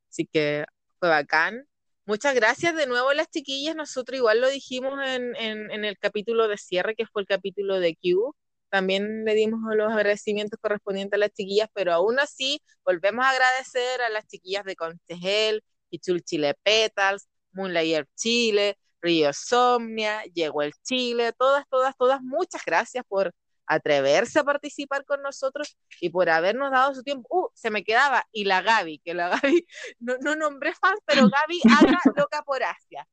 Así 0.10 0.26
que 0.28 0.66
fue 1.00 1.10
bacán. 1.10 1.68
Muchas 2.08 2.36
gracias 2.36 2.76
de 2.76 2.86
nuevo 2.86 3.14
las 3.14 3.30
chiquillas. 3.30 3.76
Nosotros 3.76 4.18
igual 4.18 4.40
lo 4.40 4.50
dijimos 4.50 4.94
en, 5.08 5.36
en, 5.38 5.86
el 5.86 5.98
capítulo 5.98 6.48
de 6.48 6.58
cierre, 6.58 6.96
que 6.96 7.08
fue 7.08 7.24
el 7.24 7.28
capítulo 7.28 7.80
de 7.80 7.96
Q. 7.96 8.36
También 8.70 9.26
le 9.26 9.34
dimos 9.34 9.60
los 9.76 9.92
agradecimientos 9.92 10.60
correspondientes 10.62 11.18
a 11.18 11.20
las 11.20 11.32
chiquillas, 11.32 11.70
pero 11.74 11.94
aún 11.94 12.20
así 12.20 12.62
volvemos 12.84 13.26
a 13.26 13.32
agradecer 13.32 14.02
a 14.02 14.10
las 14.10 14.28
chiquillas 14.28 14.66
de 14.66 14.76
Concejel, 14.76 15.64
Kichul 15.90 16.22
Chile 16.24 16.56
Petals, 16.62 17.28
Moonlayer 17.54 18.06
Chile, 18.16 18.78
Río 19.02 19.32
Somnia, 19.34 20.24
Llegó 20.34 20.62
el 20.62 20.74
Chile, 20.84 21.34
todas, 21.34 21.66
todas, 21.70 21.96
todas, 21.98 22.22
muchas 22.22 22.64
gracias 22.66 23.04
por 23.08 23.34
atreverse 23.68 24.40
a 24.40 24.44
participar 24.44 25.06
con 25.06 25.22
nosotros 25.22 25.78
y 26.02 26.10
por 26.10 26.30
habernos 26.30 26.72
dado 26.72 26.94
su 26.94 27.04
tiempo. 27.04 27.28
Uh, 27.30 27.50
se 27.54 27.70
me 27.70 27.84
quedaba, 27.84 28.24
y 28.32 28.46
la 28.46 28.62
Gaby, 28.62 29.00
que 29.00 29.14
la 29.14 29.30
Gaby, 29.30 29.66
no, 30.00 30.18
no 30.22 30.36
nombré 30.36 30.74
fan, 30.74 30.96
pero 31.06 31.30
Gaby 31.30 31.62
haga 31.98 32.00
loca 32.16 32.44
por 32.44 32.64
Asia. 32.64 33.08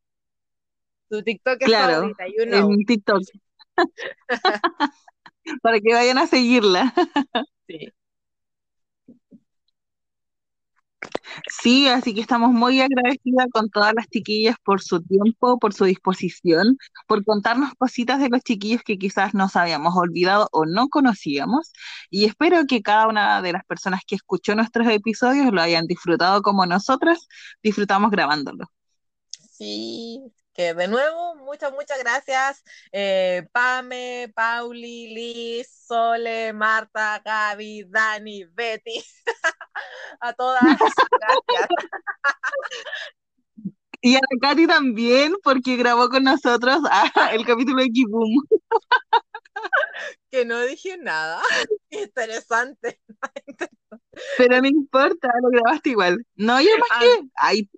Tu 1.09 1.23
TikTok 1.23 1.61
es 1.61 1.67
claro, 1.67 1.95
favorita, 1.95 2.27
you 2.27 2.45
know. 2.47 2.73
en 2.73 2.85
TikTok. 2.85 3.23
Para 5.63 5.81
que 5.81 5.93
vayan 5.93 6.19
a 6.19 6.27
seguirla. 6.27 6.95
sí. 7.67 7.93
Sí, 11.63 11.89
así 11.89 12.15
que 12.15 12.21
estamos 12.21 12.53
muy 12.53 12.81
agradecidas 12.81 13.47
con 13.53 13.71
todas 13.71 13.95
las 13.95 14.09
chiquillas 14.09 14.57
por 14.65 14.83
su 14.83 15.03
tiempo, 15.03 15.59
por 15.59 15.75
su 15.75 15.85
disposición, 15.85 16.77
por 17.07 17.25
contarnos 17.25 17.73
cositas 17.79 18.21
de 18.21 18.29
los 18.29 18.43
chiquillos 18.43 18.83
que 18.83 18.99
quizás 18.99 19.35
nos 19.35 19.57
habíamos 19.57 19.95
olvidado 19.97 20.49
o 20.53 20.67
no 20.67 20.89
conocíamos. 20.89 21.73
Y 22.11 22.25
espero 22.27 22.67
que 22.67 22.83
cada 22.83 23.09
una 23.09 23.43
de 23.43 23.53
las 23.53 23.65
personas 23.65 24.03
que 24.07 24.15
escuchó 24.17 24.55
nuestros 24.55 24.89
episodios 24.89 25.53
lo 25.53 25.61
hayan 25.63 25.87
disfrutado 25.87 26.43
como 26.43 26.67
nosotras 26.67 27.27
disfrutamos 27.63 28.11
grabándolo. 28.11 28.67
Sí, 29.51 30.33
que 30.53 30.75
de 30.75 30.89
nuevo, 30.89 31.35
muchas, 31.37 31.73
muchas 31.73 31.99
gracias. 31.99 32.63
Eh, 32.93 33.47
Pame, 33.53 34.33
Pauli, 34.35 35.15
Liz, 35.15 35.69
Sole, 35.87 36.53
Marta, 36.53 37.23
Gaby, 37.25 37.85
Dani, 37.89 38.45
Betty. 38.45 39.03
a 40.21 40.33
todas, 40.33 40.63
gracias. 40.63 41.69
Y 44.05 44.17
a 44.17 44.21
Katy 44.41 44.67
también, 44.67 45.37
porque 45.45 45.77
grabó 45.77 46.09
con 46.09 46.25
nosotros 46.25 46.81
ah, 46.91 47.31
el 47.33 47.47
capítulo 47.47 47.81
de 47.81 47.89
Kibum. 47.89 48.31
que 50.31 50.45
no 50.45 50.61
dije 50.63 50.97
nada. 50.97 51.41
Interesante. 51.89 53.01
Pero 54.37 54.61
no 54.61 54.67
importa, 54.67 55.29
lo 55.41 55.51
grabaste 55.51 55.91
igual. 55.91 56.27
No, 56.35 56.61
yo 56.61 56.77
más 56.79 56.89
ah. 56.91 57.01
que. 57.01 57.29
Ay, 57.37 57.71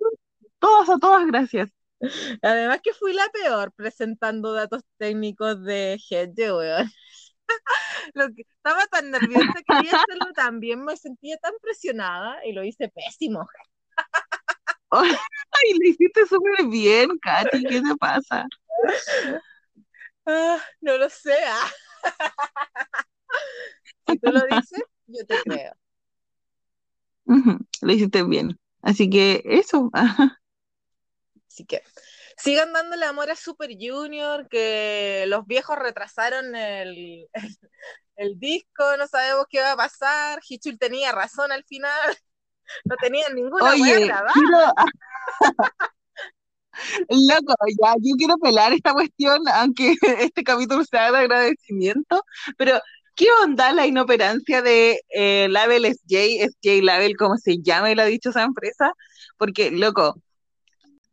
todas 0.59 0.89
a 0.89 0.99
todas, 0.99 1.27
gracias. 1.27 1.69
Además 2.43 2.81
que 2.83 2.93
fui 2.93 3.12
la 3.12 3.29
peor 3.31 3.73
presentando 3.73 4.53
datos 4.53 4.83
técnicos 4.99 5.62
de 5.64 5.99
gente, 5.99 6.53
weón. 6.53 6.90
Lo 8.14 8.29
que, 8.29 8.43
estaba 8.43 8.87
tan 8.87 9.11
nerviosa 9.11 9.53
que 9.55 9.75
quería 9.75 9.90
hacerlo 9.90 10.33
también, 10.35 10.85
me 10.85 10.97
sentía 10.97 11.37
tan 11.38 11.53
presionada 11.61 12.45
y 12.47 12.53
lo 12.53 12.64
hice 12.64 12.88
pésimo. 12.88 13.47
Ay, 14.90 15.79
lo 15.81 15.88
hiciste 15.88 16.27
súper 16.27 16.67
bien, 16.67 17.19
Katy, 17.19 17.64
¿qué 17.64 17.81
te 17.81 17.97
pasa? 17.99 18.47
Ah, 20.27 20.59
no 20.81 20.97
lo 20.97 21.09
sé. 21.11 21.37
Ah. 21.47 21.71
si 24.07 24.19
tú 24.19 24.31
lo 24.31 24.40
dices, 24.43 24.85
yo 25.07 25.27
te 25.27 25.37
creo. 25.43 25.75
lo 27.83 27.93
hiciste 27.93 28.23
bien. 28.23 28.59
Así 28.83 29.11
que 29.11 29.43
eso. 29.45 29.90
Así 31.55 31.64
que 31.64 31.83
sigan 32.37 32.73
dándole 32.73 33.07
amor 33.07 33.31
a 33.31 33.37
Super 33.37 33.71
Junior, 33.79 34.49
que 34.49 35.25
los 35.29 35.47
viejos 35.47 35.79
retrasaron 35.79 36.57
el, 36.57 37.29
el, 38.17 38.40
disco, 38.40 38.97
no 38.99 39.07
sabemos 39.07 39.47
qué 39.49 39.61
va 39.61 39.73
a 39.73 39.77
pasar. 39.77 40.40
Hichul 40.49 40.77
tenía 40.79 41.12
razón 41.12 41.53
al 41.53 41.62
final, 41.62 42.17
no 42.85 42.97
tenían 42.97 43.37
ninguna 43.37 43.71
Oye, 43.71 44.11
Loco, 47.09 47.55
ya, 47.81 47.95
yo 48.03 48.17
quiero 48.19 48.37
pelar 48.38 48.73
esta 48.73 48.93
cuestión, 48.93 49.38
aunque 49.55 49.95
este 50.19 50.43
capítulo 50.43 50.83
sea 50.85 51.12
de 51.12 51.19
agradecimiento, 51.19 52.25
pero 52.59 52.81
¿qué 53.14 53.27
onda 53.45 53.73
la 53.73 53.87
inoperancia 53.87 54.61
de 54.61 55.01
eh, 55.11 55.47
Label 55.51 55.85
SJ, 55.85 56.49
SJ 56.49 56.83
Label, 56.83 57.17
como 57.17 57.37
se 57.37 57.59
llame 57.62 57.95
la 57.95 58.07
dichosa 58.07 58.43
empresa? 58.43 58.93
Porque, 59.38 59.71
loco, 59.71 60.17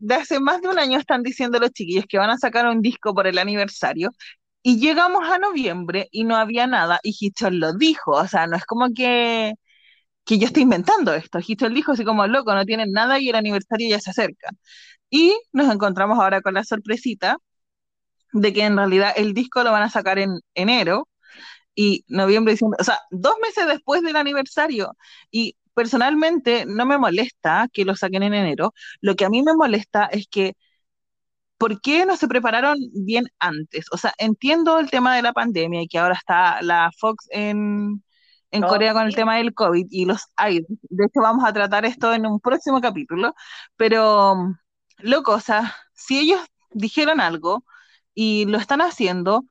de 0.02 0.16
hace 0.16 0.40
más 0.40 0.62
de 0.62 0.70
un 0.70 0.80
año 0.80 0.98
están 1.00 1.24
diciendo 1.24 1.60
los 1.60 1.72
chiquillos 1.72 2.06
que 2.10 2.18
van 2.18 2.30
a 2.32 2.38
sacar 2.38 2.68
un 2.68 2.82
disco 2.82 3.14
por 3.14 3.28
el 3.28 3.38
aniversario 3.40 4.12
y 4.64 4.80
llegamos 4.80 5.24
a 5.30 5.40
noviembre 5.40 6.08
y 6.12 6.24
no 6.26 6.36
había 6.38 6.68
nada 6.68 7.00
y 7.04 7.16
Hitchell 7.20 7.60
lo 7.60 7.74
dijo, 7.74 8.12
o 8.14 8.28
sea, 8.28 8.48
no 8.48 8.58
es 8.58 8.66
como 8.66 8.90
que, 8.96 9.54
que 10.26 10.40
yo 10.40 10.48
esté 10.48 10.62
inventando 10.62 11.14
esto, 11.14 11.40
Hitchell 11.46 11.74
dijo 11.74 11.94
así 11.94 12.06
como 12.06 12.28
loco, 12.28 12.54
no 12.56 12.66
tienen 12.66 12.92
nada 12.94 13.20
y 13.20 13.30
el 13.30 13.36
aniversario 13.36 13.90
ya 13.90 14.00
se 14.02 14.12
acerca. 14.12 14.50
Y 15.10 15.36
nos 15.54 15.74
encontramos 15.74 16.20
ahora 16.20 16.42
con 16.42 16.54
la 16.56 16.64
sorpresita 16.66 17.38
de 18.34 18.54
que 18.54 18.64
en 18.66 18.78
realidad 18.78 19.14
el 19.16 19.34
disco 19.34 19.64
lo 19.64 19.72
van 19.72 19.84
a 19.84 19.90
sacar 19.90 20.20
en 20.20 20.40
enero 20.56 21.08
y 21.76 22.06
noviembre, 22.08 22.54
diciembre, 22.54 22.78
o 22.82 22.84
sea, 22.84 23.00
dos 23.12 23.36
meses 23.42 23.68
después 23.68 24.04
del 24.04 24.16
aniversario. 24.18 24.96
Y 25.32 25.56
personalmente 25.74 26.66
no 26.68 26.86
me 26.86 26.98
molesta 26.98 27.68
que 27.72 27.86
lo 27.86 27.96
saquen 27.96 28.24
en 28.24 28.34
enero. 28.34 28.74
Lo 29.02 29.16
que 29.16 29.26
a 29.26 29.30
mí 29.30 29.44
me 29.44 29.54
molesta 29.56 30.06
es 30.06 30.28
que, 30.28 30.54
¿por 31.58 31.82
qué 31.82 32.06
no 32.06 32.18
se 32.18 32.28
prepararon 32.28 32.78
bien 32.94 33.26
antes? 33.40 33.86
O 33.92 33.98
sea, 33.98 34.14
entiendo 34.18 34.80
el 34.80 34.90
tema 34.90 35.16
de 35.16 35.22
la 35.22 35.34
pandemia 35.34 35.82
y 35.82 35.88
que 35.88 36.00
ahora 36.00 36.16
está 36.16 36.62
la 36.62 36.92
Fox 37.00 37.28
en, 37.32 38.04
en 38.52 38.62
Corea 38.64 38.94
con 38.94 39.06
el 39.08 39.16
tema 39.16 39.38
del 39.38 39.54
COVID 39.54 39.88
y 39.90 40.06
los 40.06 40.28
hay. 40.36 40.62
De 40.90 41.06
hecho, 41.06 41.22
vamos 41.22 41.46
a 41.46 41.54
tratar 41.54 41.86
esto 41.86 42.14
en 42.14 42.26
un 42.26 42.40
próximo 42.40 42.82
capítulo. 42.82 43.34
Pero, 43.78 44.56
loco, 45.00 45.34
o 45.34 45.40
sea, 45.40 45.76
si 45.94 46.20
ellos 46.20 46.42
dijeron 46.72 47.22
algo 47.22 47.64
y 48.14 48.46
lo 48.46 48.58
están 48.58 48.82
haciendo, 48.82 49.46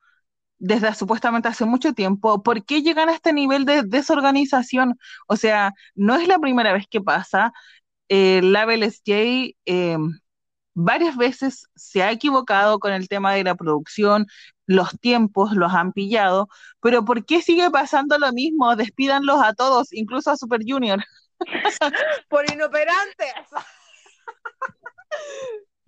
desde 0.60 0.94
supuestamente 0.94 1.48
hace 1.48 1.64
mucho 1.64 1.94
tiempo, 1.94 2.42
¿por 2.42 2.64
qué 2.64 2.82
llegan 2.82 3.08
a 3.08 3.14
este 3.14 3.32
nivel 3.32 3.64
de 3.64 3.82
desorganización? 3.82 4.98
O 5.26 5.36
sea, 5.36 5.72
no 5.94 6.14
es 6.16 6.28
la 6.28 6.38
primera 6.38 6.72
vez 6.72 6.86
que 6.88 7.00
pasa. 7.00 7.52
Eh, 8.08 8.40
Label 8.42 8.82
SJ 8.84 9.56
eh, 9.66 9.96
varias 10.74 11.16
veces 11.16 11.66
se 11.74 12.02
ha 12.02 12.12
equivocado 12.12 12.78
con 12.78 12.92
el 12.92 13.08
tema 13.08 13.32
de 13.34 13.44
la 13.44 13.54
producción, 13.54 14.26
los 14.66 14.98
tiempos 15.00 15.52
los 15.54 15.72
han 15.74 15.92
pillado, 15.92 16.48
pero 16.80 17.04
¿por 17.04 17.24
qué 17.24 17.42
sigue 17.42 17.70
pasando 17.70 18.18
lo 18.18 18.32
mismo? 18.32 18.76
Despídanlos 18.76 19.42
a 19.42 19.54
todos, 19.54 19.92
incluso 19.92 20.30
a 20.30 20.36
Super 20.36 20.60
Junior. 20.66 21.02
Por 22.28 22.50
inoperantes. 22.52 23.34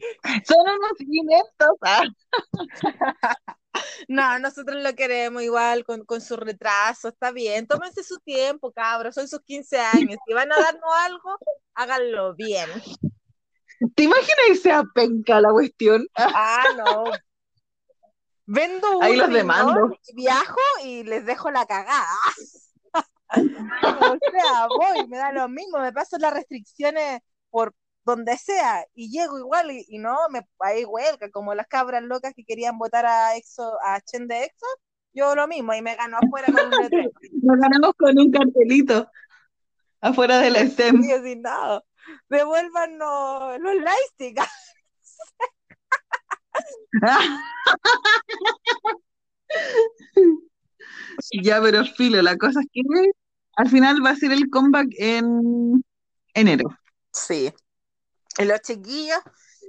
Son 0.46 0.58
unos 0.60 1.00
ineptos. 1.00 1.76
¿ah? 1.82 2.02
No, 4.08 4.38
nosotros 4.38 4.82
lo 4.82 4.94
queremos 4.94 5.42
igual 5.42 5.84
con, 5.84 6.04
con, 6.04 6.20
su 6.20 6.36
retraso, 6.36 7.08
está 7.08 7.30
bien. 7.30 7.66
Tómense 7.66 8.02
su 8.02 8.18
tiempo, 8.18 8.72
cabros, 8.72 9.14
son 9.14 9.28
sus 9.28 9.40
15 9.40 9.78
años. 9.78 10.18
Si 10.26 10.34
van 10.34 10.52
a 10.52 10.56
darnos 10.56 10.92
algo, 11.00 11.38
háganlo 11.74 12.34
bien. 12.34 12.68
¿Te 13.94 14.04
imaginas 14.04 14.48
irse 14.48 14.70
a 14.70 14.84
penca 14.94 15.40
la 15.40 15.50
cuestión? 15.50 16.06
Ah, 16.14 16.64
no. 16.76 17.04
Vendo 18.46 18.98
un 18.98 19.04
Ahí 19.04 19.16
los 19.16 19.30
demando. 19.30 19.96
viajo 20.14 20.60
y 20.84 21.04
les 21.04 21.24
dejo 21.24 21.50
la 21.50 21.66
cagada. 21.66 22.06
o 23.34 24.18
sea, 24.30 24.66
voy, 24.68 25.06
me 25.08 25.16
da 25.16 25.32
lo 25.32 25.48
mismo, 25.48 25.78
me 25.78 25.92
paso 25.92 26.18
las 26.18 26.32
restricciones 26.32 27.20
por 27.50 27.74
donde 28.04 28.36
sea 28.36 28.84
y 28.94 29.10
llego 29.10 29.38
igual 29.38 29.70
y, 29.70 29.98
no, 29.98 30.16
me 30.30 30.46
ahí 30.60 30.84
huelga, 30.84 31.30
como 31.30 31.54
las 31.54 31.68
cabras 31.68 32.02
locas 32.02 32.34
que 32.34 32.44
querían 32.44 32.78
votar 32.78 33.06
a 33.06 33.36
Exo, 33.36 33.78
a 33.84 34.00
Chen 34.00 34.26
de 34.28 34.44
Exo, 34.44 34.66
yo 35.12 35.34
lo 35.34 35.46
mismo 35.46 35.74
y 35.74 35.82
me 35.82 35.94
gano 35.94 36.16
afuera 36.18 36.48
con 36.52 36.66
un 36.66 36.82
letrero. 36.82 37.10
Nos 37.42 37.58
ganamos 37.58 37.92
con 37.98 38.18
un 38.18 38.30
cartelito 38.30 39.10
afuera 40.00 40.38
de 40.38 40.50
la 40.50 40.66
STEM. 40.66 40.98
Así, 40.98 41.36
no, 41.36 41.82
devuélvanos 42.28 43.60
los 43.60 43.74
lightsticks. 43.76 44.48
ya, 51.42 51.62
pero 51.62 51.84
filo, 51.84 52.20
la 52.22 52.36
cosa 52.36 52.60
es 52.60 52.66
que 52.72 52.82
al 53.56 53.68
final 53.68 54.04
va 54.04 54.10
a 54.10 54.16
ser 54.16 54.32
el 54.32 54.50
comeback 54.50 54.88
en 54.98 55.84
enero. 56.34 56.64
Sí. 57.12 57.52
Los 58.38 58.60
chiquillos 58.62 59.20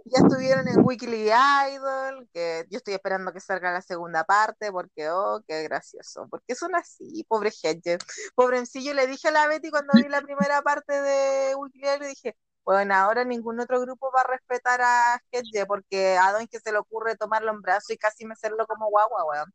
ya 0.05 0.19
estuvieron 0.19 0.67
en 0.67 0.85
Weekly 0.85 1.29
Idol, 1.29 2.27
que 2.33 2.65
yo 2.69 2.77
estoy 2.77 2.93
esperando 2.93 3.31
que 3.31 3.39
salga 3.39 3.71
la 3.71 3.81
segunda 3.81 4.23
parte, 4.23 4.71
porque, 4.71 5.09
oh, 5.09 5.41
qué 5.47 5.63
gracioso. 5.63 6.27
Porque 6.29 6.55
son 6.55 6.75
así, 6.75 7.25
pobre 7.27 7.51
gente. 7.51 7.97
Pobrencillo, 8.35 8.93
le 8.93 9.07
dije 9.07 9.29
a 9.29 9.31
la 9.31 9.47
Betty 9.47 9.69
cuando 9.69 9.93
vi 9.95 10.07
la 10.09 10.21
primera 10.21 10.61
parte 10.61 11.01
de 11.01 11.55
Weekly 11.55 11.81
Idol, 11.83 11.99
le 12.01 12.07
dije, 12.07 12.35
bueno, 12.65 12.95
ahora 12.95 13.25
ningún 13.25 13.59
otro 13.59 13.81
grupo 13.81 14.11
va 14.15 14.21
a 14.21 14.27
respetar 14.27 14.81
a 14.81 15.21
Hedge, 15.31 15.65
porque 15.67 16.17
a 16.17 16.31
Don 16.31 16.47
que 16.47 16.59
se 16.59 16.71
le 16.71 16.77
ocurre 16.77 17.15
tomarlo 17.17 17.51
en 17.51 17.61
brazo 17.61 17.93
y 17.93 17.97
casi 17.97 18.25
mecerlo 18.25 18.65
como 18.67 18.89
guagua, 18.89 19.25
weón. 19.25 19.53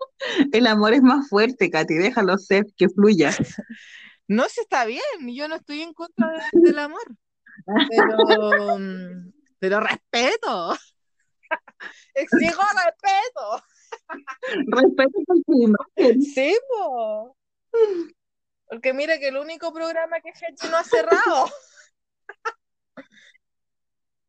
El 0.53 0.67
amor 0.67 0.93
es 0.93 1.01
más 1.01 1.27
fuerte, 1.30 1.69
Katy, 1.71 1.95
déjalo 1.95 2.38
ser, 2.38 2.65
que 2.77 2.89
fluya. 2.89 3.32
No, 4.30 4.47
se 4.47 4.61
está 4.61 4.86
bien, 4.86 5.01
yo 5.25 5.47
no 5.47 5.55
estoy 5.55 5.82
en 5.82 5.91
contra 5.91 6.32
del 6.53 6.77
amor, 6.77 7.01
pero, 7.89 8.77
pero 9.57 9.80
respeto, 9.80 10.75
exijo 12.13 12.61
respeto. 12.86 13.63
Respeto 14.67 15.19
con 15.25 15.43
tu 15.43 15.63
imagen. 15.63 16.21
Sí, 16.21 16.55
po. 16.69 17.36
Porque 18.67 18.93
mira 18.93 19.17
que 19.17 19.30
el 19.30 19.38
único 19.38 19.73
programa 19.73 20.21
que 20.21 20.30
Hedge 20.30 20.69
no 20.69 20.77
ha 20.77 20.84
cerrado. 20.84 21.49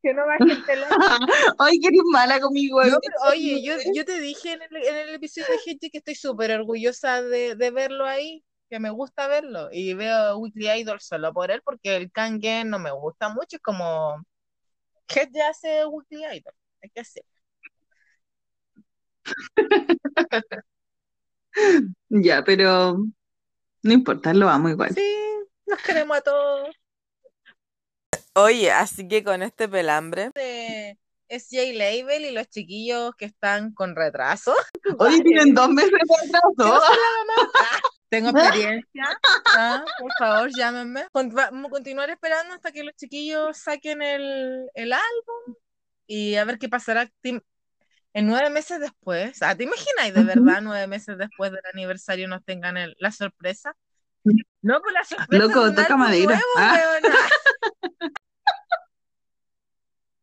que 0.03 0.15
no 0.15 0.27
va 0.27 0.37
a 0.37 0.39
gente 0.39 0.73
Ay, 1.59 1.79
que 1.79 1.89
eres 1.89 2.01
mala 2.11 2.41
conmigo. 2.41 2.83
No, 2.85 2.99
pero, 3.03 3.17
oye, 3.33 3.63
yo, 3.63 3.75
yo 3.93 4.07
te 4.07 4.19
dije 4.19 4.53
en 4.53 4.63
el, 4.63 4.77
en 4.77 4.97
el 4.97 5.15
episodio 5.17 5.49
de 5.49 5.57
Hedge 5.71 5.91
que 5.91 5.99
estoy 5.99 6.15
súper 6.15 6.53
orgullosa 6.53 7.21
de, 7.21 7.55
de 7.55 7.71
verlo 7.71 8.07
ahí 8.07 8.43
que 8.71 8.79
me 8.79 8.91
gusta 8.91 9.27
verlo 9.27 9.69
y 9.73 9.95
veo 9.95 10.39
Weekly 10.39 10.71
Idol 10.71 11.01
solo 11.01 11.35
por 11.35 11.51
él 11.51 11.61
porque 11.65 11.97
el 11.97 12.13
Kangen 12.13 12.71
no 12.71 12.79
me 12.79 12.93
gusta 12.93 13.29
mucho, 13.29 13.57
es 13.57 13.63
como 13.63 14.25
que 15.07 15.29
ya 15.33 15.49
hace 15.49 15.85
Weekly 15.85 16.25
Idol, 16.25 16.55
hay 16.81 16.91
que 16.91 17.01
hacer. 17.01 17.25
ya, 22.09 22.45
pero 22.45 23.05
no 23.83 23.93
importa, 23.93 24.33
lo 24.33 24.49
amo 24.49 24.69
igual. 24.69 24.95
Sí, 24.95 25.17
nos 25.67 25.83
queremos 25.83 26.17
a 26.17 26.21
todos. 26.21 26.77
Oye, 28.35 28.71
así 28.71 29.09
que 29.09 29.25
con 29.25 29.43
este 29.43 29.69
pelambre 29.69 30.31
de 30.35 30.97
SJ 31.29 31.73
Label 31.75 32.25
y 32.25 32.31
los 32.31 32.49
chiquillos 32.49 33.15
que 33.17 33.25
están 33.25 33.73
con 33.73 33.97
retraso. 33.97 34.55
Oye, 34.99 35.21
tienen 35.25 35.55
dos 35.55 35.69
meses 35.71 35.91
de 35.91 35.99
retraso. 35.99 36.83
Tengo 38.11 38.29
experiencia. 38.37 39.19
Ah, 39.57 39.85
por 39.99 40.13
favor, 40.19 40.51
llámenme. 40.55 41.07
Vamos 41.13 41.67
a 41.67 41.71
continuar 41.71 42.11
esperando 42.11 42.55
hasta 42.55 42.73
que 42.73 42.85
los 42.85 42.95
chiquillos 42.97 43.57
saquen 43.57 44.03
el, 44.03 44.69
el 44.75 44.93
álbum 44.93 45.55
y 46.07 46.35
a 46.35 46.45
ver 46.45 46.59
qué 46.59 46.69
pasará 46.69 47.09
en 47.23 47.43
nueve 48.27 48.51
meses 48.51 48.81
después. 48.81 49.39
¿Te 49.39 49.65
imaginas 49.65 50.13
de 50.13 50.25
verdad 50.25 50.61
nueve 50.61 50.87
meses 50.87 51.17
después 51.17 51.53
del 51.53 51.63
aniversario 51.73 52.29
nos 52.29 52.45
tengan 52.45 52.77
la 52.99 53.13
sorpresa? 53.13 53.75
No, 54.63 54.83
pues 54.83 54.93
la 54.93 55.05
sorpresa. 55.05 55.45
Loco, 55.47 55.73
toca 55.73 55.97
madera. 55.97 56.39
Ah. 56.59 56.79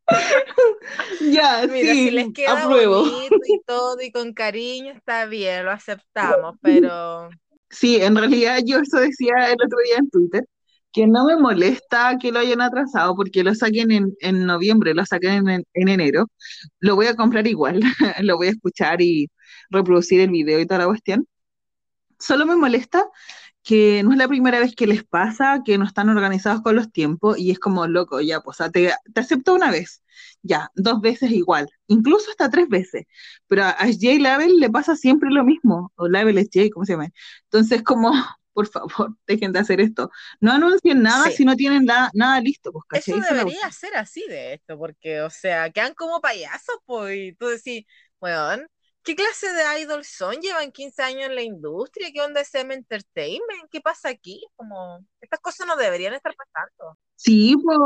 ya, 1.21 1.67
Mira, 1.67 1.93
sí, 1.93 2.05
si 2.05 2.11
les 2.11 2.33
queda 2.33 2.63
apruebo. 2.63 3.03
bonito 3.03 3.35
y 3.45 3.61
todo 3.65 4.01
y 4.01 4.11
con 4.11 4.33
cariño, 4.33 4.93
está 4.93 5.25
bien, 5.25 5.65
lo 5.65 5.71
aceptamos, 5.71 6.55
pero 6.61 7.29
Sí, 7.69 7.97
en 7.97 8.15
realidad 8.15 8.59
yo 8.65 8.79
eso 8.79 8.99
decía 8.99 9.33
el 9.47 9.53
otro 9.63 9.77
día 9.85 9.97
en 9.97 10.09
Twitter, 10.09 10.45
que 10.93 11.05
no 11.07 11.25
me 11.25 11.35
molesta 11.35 12.17
que 12.19 12.31
lo 12.31 12.39
hayan 12.39 12.61
atrasado 12.61 13.15
porque 13.15 13.43
lo 13.43 13.53
saquen 13.53 13.91
en, 13.91 14.15
en 14.21 14.45
noviembre, 14.45 14.93
lo 14.93 15.05
saquen 15.05 15.49
en, 15.49 15.63
en 15.73 15.87
enero. 15.89 16.27
Lo 16.79 16.95
voy 16.95 17.07
a 17.07 17.15
comprar 17.15 17.45
igual, 17.47 17.81
lo 18.21 18.37
voy 18.37 18.47
a 18.47 18.51
escuchar 18.51 19.01
y 19.01 19.29
reproducir 19.69 20.21
el 20.21 20.31
video 20.31 20.59
y 20.59 20.65
toda 20.65 20.79
la 20.81 20.87
cuestión. 20.87 21.27
Solo 22.19 22.45
me 22.45 22.55
molesta 22.55 23.05
que 23.67 24.01
no 24.03 24.13
es 24.13 24.17
la 24.17 24.29
primera 24.29 24.61
vez 24.61 24.73
que 24.75 24.87
les 24.87 25.03
pasa, 25.03 25.61
que 25.65 25.77
no 25.77 25.83
están 25.85 26.07
organizados 26.07 26.61
con 26.61 26.77
los 26.77 26.89
tiempos 26.89 27.37
y 27.37 27.51
es 27.51 27.59
como 27.59 27.85
loco, 27.85 28.21
ya, 28.21 28.39
pues, 28.39 28.59
te, 28.71 28.93
te 29.13 29.19
acepto 29.19 29.53
una 29.53 29.71
vez, 29.71 30.01
ya, 30.41 30.71
dos 30.75 31.01
veces 31.01 31.31
igual, 31.31 31.69
incluso 31.87 32.31
hasta 32.31 32.49
tres 32.49 32.69
veces, 32.69 33.03
pero 33.45 33.65
a, 33.65 33.75
J 33.79 34.19
Label 34.21 34.55
le 34.57 34.69
pasa 34.69 34.95
siempre 34.95 35.29
lo 35.31 35.43
mismo, 35.43 35.91
o 35.97 36.07
Label 36.07 36.37
es 36.37 36.47
J, 36.53 36.69
¿cómo 36.73 36.85
se 36.85 36.93
llama? 36.93 37.09
Entonces, 37.43 37.83
como, 37.83 38.11
por 38.53 38.67
favor, 38.67 39.17
dejen 39.27 39.51
de 39.51 39.59
hacer 39.59 39.81
esto. 39.81 40.11
No 40.39 40.53
anuncien 40.53 41.01
nada 41.01 41.25
Sí. 41.25 41.33
si 41.37 41.45
no 41.45 41.57
tienen 41.57 41.83
nada, 41.83 42.09
nada 42.13 42.39
listo, 42.39 42.71
pues, 42.71 42.85
¿cachai? 42.87 43.19
eso 43.19 43.33
la 43.33 43.39
debería 43.39 43.69
ser 43.73 43.97
así 43.97 44.23
de 44.29 44.53
esto, 44.53 44.77
porque, 44.77 45.19
o 45.23 45.29
sea, 45.29 45.69
quedan 45.71 45.93
como 45.93 46.21
payasos, 46.21 46.77
pues, 46.85 47.17
y 47.17 47.33
tú 47.33 47.47
decís, 47.47 47.83
weón, 48.21 48.65
¿qué 49.07 49.15
clase 49.15 49.53
de 49.53 49.81
idols 49.81 50.09
son? 50.09 50.35
Llevan 50.41 50.69
15 50.69 51.01
años 51.01 51.29
en 51.29 51.35
la 51.35 51.41
industria, 51.41 52.09
¿qué 52.13 52.21
onda 52.21 52.41
es 52.41 52.49
SM 52.49 52.73
Entertainment? 52.73 53.69
¿Qué 53.71 53.79
pasa 53.79 54.09
aquí? 54.09 54.45
Como, 54.57 54.99
estas 55.21 55.39
cosas 55.39 55.65
no 55.65 55.77
deberían 55.77 56.13
estar 56.13 56.35
pasando. 56.35 56.97
Sí, 57.15 57.55
pues. 57.63 57.79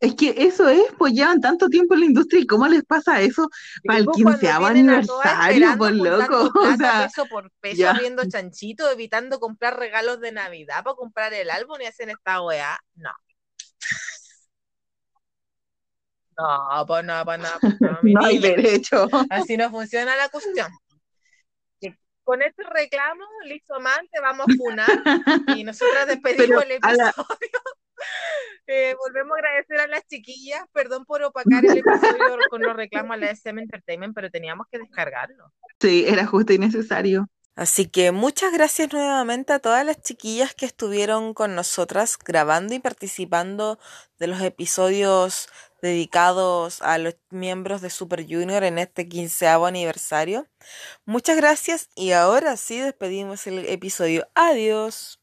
Es 0.00 0.14
que 0.16 0.34
eso 0.36 0.68
es, 0.68 0.82
pues 0.98 1.14
llevan 1.14 1.40
tanto 1.40 1.70
tiempo 1.70 1.94
en 1.94 2.00
la 2.00 2.06
industria 2.06 2.42
y 2.42 2.46
cómo 2.46 2.68
les 2.68 2.84
pasa 2.84 3.22
eso 3.22 3.48
para 3.86 4.00
el 4.00 4.06
quinceavo 4.06 4.66
aniversario, 4.66 5.70
esperando, 5.70 5.78
pues 5.78 5.94
loco. 5.94 6.50
O 6.60 6.62
plata 6.62 6.76
sea, 6.76 7.06
peso 7.06 7.26
por 7.30 7.50
peso, 7.60 7.76
ya. 7.76 7.94
viendo 7.94 8.28
chanchito, 8.28 8.90
evitando 8.90 9.40
comprar 9.40 9.78
regalos 9.78 10.20
de 10.20 10.32
Navidad 10.32 10.84
para 10.84 10.94
comprar 10.94 11.32
el 11.32 11.48
álbum 11.48 11.78
y 11.80 11.86
hacen 11.86 12.10
esta 12.10 12.42
weá. 12.42 12.78
No. 12.96 13.12
No, 16.38 16.84
pues 16.86 17.04
no, 17.04 17.24
pues 17.24 17.38
no, 17.38 17.48
pues 17.60 17.80
no, 17.80 17.98
mi 18.02 18.14
no 18.14 18.24
hay 18.24 18.38
niña. 18.38 18.48
derecho. 18.48 19.08
Así 19.30 19.56
no 19.56 19.70
funciona 19.70 20.16
la 20.16 20.28
cuestión. 20.28 20.68
Con 22.24 22.40
este 22.40 22.62
reclamo, 22.64 23.22
listo, 23.44 23.78
man, 23.80 24.08
te 24.10 24.18
vamos 24.18 24.46
a 24.48 24.54
funar 24.56 24.88
y 25.58 25.62
nosotras 25.62 26.06
despedimos 26.06 26.46
Pero 26.46 26.62
el 26.62 26.70
episodio. 26.72 27.12
Eh, 28.66 28.94
volvemos 28.98 29.36
a 29.36 29.38
agradecer 29.38 29.80
a 29.80 29.86
las 29.86 30.06
chiquillas, 30.06 30.62
perdón 30.72 31.04
por 31.04 31.22
opacar 31.22 31.64
el 31.64 31.78
episodio 31.78 32.38
con 32.50 32.62
los 32.62 32.74
reclamos 32.74 33.14
a 33.14 33.18
la 33.18 33.30
SM 33.30 33.60
Entertainment, 33.60 34.14
pero 34.14 34.30
teníamos 34.30 34.66
que 34.70 34.78
descargarlo. 34.78 35.52
Sí, 35.80 36.04
era 36.06 36.26
justo 36.26 36.52
y 36.52 36.58
necesario. 36.58 37.28
Así 37.56 37.86
que 37.86 38.10
muchas 38.10 38.52
gracias 38.52 38.92
nuevamente 38.92 39.52
a 39.52 39.60
todas 39.60 39.86
las 39.86 40.02
chiquillas 40.02 40.54
que 40.54 40.66
estuvieron 40.66 41.34
con 41.34 41.54
nosotras 41.54 42.18
grabando 42.18 42.74
y 42.74 42.80
participando 42.80 43.78
de 44.18 44.26
los 44.26 44.40
episodios 44.42 45.48
dedicados 45.80 46.82
a 46.82 46.98
los 46.98 47.14
miembros 47.30 47.80
de 47.80 47.90
Super 47.90 48.24
Junior 48.26 48.64
en 48.64 48.78
este 48.78 49.08
quinceavo 49.08 49.66
aniversario. 49.66 50.48
Muchas 51.04 51.36
gracias 51.36 51.90
y 51.94 52.10
ahora 52.12 52.56
sí 52.56 52.80
despedimos 52.80 53.46
el 53.46 53.66
episodio. 53.68 54.26
Adiós. 54.34 55.20